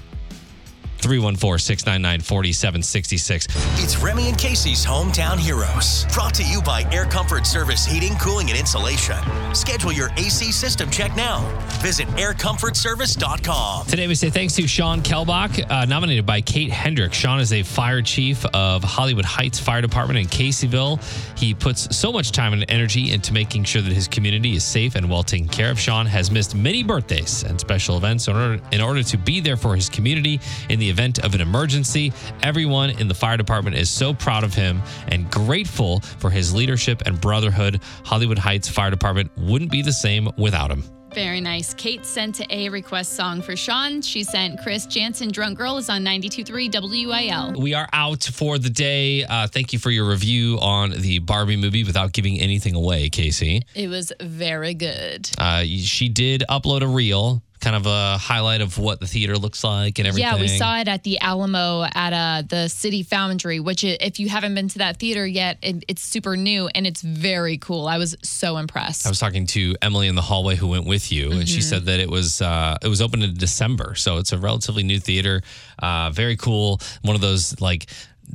314 1.00 1.58
699 1.58 2.20
4766. 2.20 3.46
It's 3.82 3.96
Remy 3.98 4.28
and 4.28 4.38
Casey's 4.38 4.84
Hometown 4.84 5.38
Heroes. 5.38 6.06
Brought 6.12 6.34
to 6.34 6.44
you 6.44 6.60
by 6.62 6.82
Air 6.92 7.04
Comfort 7.04 7.46
Service 7.46 7.84
Heating, 7.84 8.16
Cooling, 8.16 8.50
and 8.50 8.58
Insulation. 8.58 9.16
Schedule 9.54 9.92
your 9.92 10.10
AC 10.16 10.52
system 10.52 10.90
check 10.90 11.14
now. 11.16 11.40
Visit 11.80 12.06
aircomfortservice.com. 12.08 13.86
Today 13.86 14.06
we 14.06 14.14
say 14.14 14.30
thanks 14.30 14.54
to 14.56 14.66
Sean 14.68 15.00
Kelbach, 15.00 15.70
uh, 15.70 15.84
nominated 15.86 16.26
by 16.26 16.40
Kate 16.40 16.70
Hendrick. 16.70 17.12
Sean 17.14 17.40
is 17.40 17.52
a 17.52 17.62
fire 17.62 18.02
chief 18.02 18.44
of 18.46 18.84
Hollywood 18.84 19.24
Heights 19.24 19.58
Fire 19.58 19.80
Department 19.80 20.18
in 20.18 20.26
Caseyville. 20.26 21.00
He 21.38 21.54
puts 21.54 21.96
so 21.96 22.12
much 22.12 22.32
time 22.32 22.52
and 22.52 22.64
energy 22.68 23.12
into 23.12 23.32
making 23.32 23.64
sure 23.64 23.82
that 23.82 23.92
his 23.92 24.08
community 24.08 24.54
is 24.56 24.64
safe 24.64 24.94
and 24.94 25.08
well 25.08 25.22
taken 25.22 25.48
care 25.48 25.70
of. 25.70 25.78
Sean 25.78 26.06
has 26.06 26.30
missed 26.30 26.54
many 26.54 26.82
birthdays 26.82 27.42
and 27.44 27.58
special 27.58 27.96
events 27.96 28.28
in 28.28 28.36
order, 28.36 28.62
in 28.72 28.80
order 28.80 29.02
to 29.02 29.16
be 29.16 29.40
there 29.40 29.56
for 29.56 29.74
his 29.74 29.88
community 29.88 30.40
in 30.68 30.78
the 30.78 30.89
event 30.90 31.18
of 31.20 31.34
an 31.34 31.40
emergency. 31.40 32.12
Everyone 32.42 32.90
in 32.90 33.08
the 33.08 33.14
fire 33.14 33.36
department 33.36 33.76
is 33.76 33.88
so 33.88 34.12
proud 34.12 34.44
of 34.44 34.54
him 34.54 34.82
and 35.08 35.30
grateful 35.30 36.00
for 36.00 36.30
his 36.30 36.54
leadership 36.54 37.02
and 37.06 37.20
brotherhood. 37.20 37.80
Hollywood 38.04 38.38
Heights 38.38 38.68
Fire 38.68 38.90
Department 38.90 39.30
wouldn't 39.36 39.70
be 39.70 39.82
the 39.82 39.92
same 39.92 40.28
without 40.36 40.70
him. 40.70 40.84
Very 41.14 41.40
nice. 41.40 41.74
Kate 41.74 42.06
sent 42.06 42.40
a 42.52 42.68
request 42.68 43.14
song 43.14 43.42
for 43.42 43.56
Sean. 43.56 44.00
She 44.00 44.22
sent 44.22 44.60
Chris 44.60 44.86
Janson, 44.86 45.30
Drunk 45.32 45.58
Girl 45.58 45.76
is 45.76 45.90
on 45.90 46.04
92.3 46.04 46.70
WIL. 47.06 47.60
We 47.60 47.74
are 47.74 47.88
out 47.92 48.22
for 48.22 48.58
the 48.58 48.70
day. 48.70 49.24
Uh, 49.24 49.48
thank 49.48 49.72
you 49.72 49.78
for 49.78 49.90
your 49.90 50.08
review 50.08 50.58
on 50.60 50.90
the 50.90 51.18
Barbie 51.18 51.56
movie 51.56 51.82
without 51.82 52.12
giving 52.12 52.38
anything 52.38 52.76
away, 52.76 53.10
Kasey. 53.10 53.62
It 53.74 53.88
was 53.88 54.12
very 54.20 54.74
good. 54.74 55.28
Uh, 55.36 55.64
she 55.64 56.08
did 56.08 56.44
upload 56.48 56.82
a 56.82 56.86
reel, 56.86 57.42
kind 57.60 57.76
of 57.76 57.86
a 57.86 58.16
highlight 58.18 58.60
of 58.60 58.78
what 58.78 59.00
the 59.00 59.06
theater 59.06 59.36
looks 59.36 59.62
like 59.62 59.98
and 59.98 60.08
everything. 60.08 60.30
Yeah, 60.32 60.40
we 60.40 60.48
saw 60.48 60.78
it 60.78 60.88
at 60.88 61.02
the 61.04 61.18
Alamo 61.20 61.84
at 61.94 62.12
uh, 62.12 62.42
the 62.48 62.68
City 62.68 63.02
Foundry, 63.04 63.60
which 63.60 63.84
if 63.84 64.18
you 64.18 64.28
haven't 64.28 64.54
been 64.54 64.68
to 64.68 64.78
that 64.78 64.98
theater 64.98 65.26
yet, 65.26 65.58
it, 65.62 65.84
it's 65.86 66.02
super 66.02 66.36
new 66.36 66.68
and 66.74 66.86
it's 66.86 67.02
very 67.02 67.58
cool. 67.58 67.86
I 67.86 67.98
was 67.98 68.16
so 68.22 68.56
impressed. 68.56 69.06
I 69.06 69.08
was 69.10 69.18
talking 69.18 69.46
to 69.48 69.76
Emily 69.82 70.08
in 70.08 70.14
the 70.14 70.22
hallway 70.22 70.56
who 70.56 70.68
went 70.68 70.86
with 70.86 71.12
you, 71.12 71.24
and 71.30 71.34
Mm-hmm. 71.40 71.44
she 71.46 71.60
said 71.62 71.84
that 71.86 72.00
it 72.00 72.08
was 72.10 72.40
uh, 72.42 72.76
it 72.82 72.88
was 72.88 73.00
open 73.02 73.22
in 73.22 73.34
December, 73.34 73.94
so 73.94 74.18
it's 74.18 74.32
a 74.32 74.38
relatively 74.38 74.82
new 74.82 74.98
theater. 75.00 75.42
Uh, 75.78 76.10
very 76.10 76.36
cool. 76.36 76.80
One 77.02 77.14
of 77.14 77.20
those 77.22 77.60
like 77.60 77.86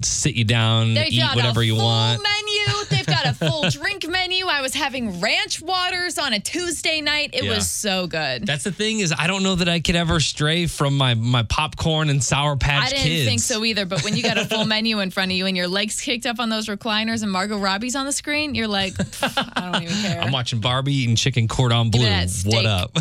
sit 0.01 0.35
you 0.35 0.43
down, 0.43 0.93
They've 0.93 1.11
eat 1.11 1.19
got 1.19 1.35
whatever 1.35 1.61
a 1.61 1.65
you 1.65 1.75
full 1.75 1.85
want. 1.85 2.21
menu. 2.21 2.85
They've 2.89 3.05
got 3.05 3.25
a 3.25 3.33
full 3.33 3.69
drink 3.69 4.07
menu. 4.07 4.45
I 4.47 4.61
was 4.61 4.73
having 4.73 5.19
ranch 5.21 5.61
waters 5.61 6.17
on 6.17 6.33
a 6.33 6.39
Tuesday 6.39 7.01
night. 7.01 7.31
It 7.33 7.45
Yeah. 7.45 7.55
was 7.55 7.69
so 7.69 8.05
good. 8.05 8.45
That's 8.45 8.63
the 8.65 8.71
thing 8.71 8.99
is 8.99 9.13
I 9.17 9.27
don't 9.27 9.41
know 9.43 9.55
that 9.55 9.69
I 9.69 9.79
could 9.79 9.95
ever 9.95 10.19
stray 10.19 10.67
from 10.67 10.97
my 10.97 11.13
my 11.13 11.43
popcorn 11.43 12.09
and 12.09 12.23
sour 12.23 12.55
patch 12.57 12.87
I 12.87 12.89
didn't 12.89 13.03
kids. 13.03 13.25
think 13.27 13.39
so 13.41 13.63
either. 13.65 13.85
But 13.85 14.03
when 14.03 14.15
you 14.17 14.23
got 14.23 14.37
a 14.37 14.45
full 14.45 14.65
menu 14.65 14.99
in 14.99 15.11
front 15.11 15.31
of 15.31 15.37
you 15.37 15.45
and 15.45 15.55
your 15.57 15.67
legs 15.67 16.01
kicked 16.01 16.25
up 16.25 16.39
on 16.39 16.49
those 16.49 16.67
recliners 16.67 17.23
and 17.23 17.31
Margot 17.31 17.57
Robbie's 17.57 17.95
on 17.95 18.05
the 18.05 18.11
screen, 18.11 18.53
you're 18.53 18.67
like, 18.67 18.93
I 19.23 19.71
don't 19.71 19.83
even 19.83 19.95
care. 20.03 20.21
I'm 20.21 20.31
watching 20.31 20.59
Barbie 20.59 20.93
eating 20.93 21.15
chicken 21.15 21.47
cordon 21.47 21.89
bleu. 21.89 22.01
me 22.03 22.09
that 22.09 22.29
steak. 22.29 22.53
What 22.53 22.65
up? 22.65 22.91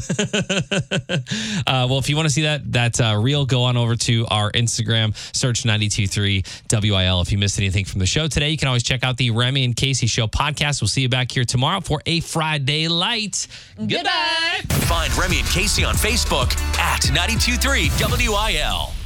uh, 1.67 1.87
well, 1.89 1.99
if 1.99 2.09
you 2.09 2.17
want 2.17 2.27
to 2.29 2.33
see 2.35 2.43
that 2.43 2.73
that 2.73 3.01
uh, 3.01 3.19
reel, 3.21 3.47
go 3.47 3.65
on 3.65 3.77
over 3.77 3.97
to 3.97 4.27
our 4.29 4.51
Instagram, 4.53 5.15
search 5.37 5.65
923 5.65 6.43
WIL. 6.91 7.21
If 7.21 7.33
you 7.33 7.39
missed 7.39 7.59
anything 7.59 7.85
from 7.85 8.01
the 8.01 8.07
show 8.07 8.29
today, 8.29 8.51
you 8.51 8.57
can 8.57 8.69
always 8.69 8.83
check 8.83 9.05
out 9.05 9.17
the 9.17 9.31
Remy 9.31 9.65
and 9.65 9.77
Kasey 9.77 10.09
Show 10.09 10.27
podcast. 10.27 10.81
We'll 10.81 10.89
see 10.89 11.03
you 11.03 11.09
back 11.09 11.31
here 11.31 11.45
tomorrow 11.45 11.81
for 11.81 12.01
a 12.07 12.21
Friday 12.21 12.89
light. 12.89 13.47
Goodbye. 13.77 14.61
Find 14.87 15.17
Remy 15.17 15.39
and 15.41 15.49
Kasey 15.49 15.87
on 15.87 15.95
Facebook 15.95 16.57
at 16.79 17.11
923 17.13 17.91
WIL. 18.29 19.04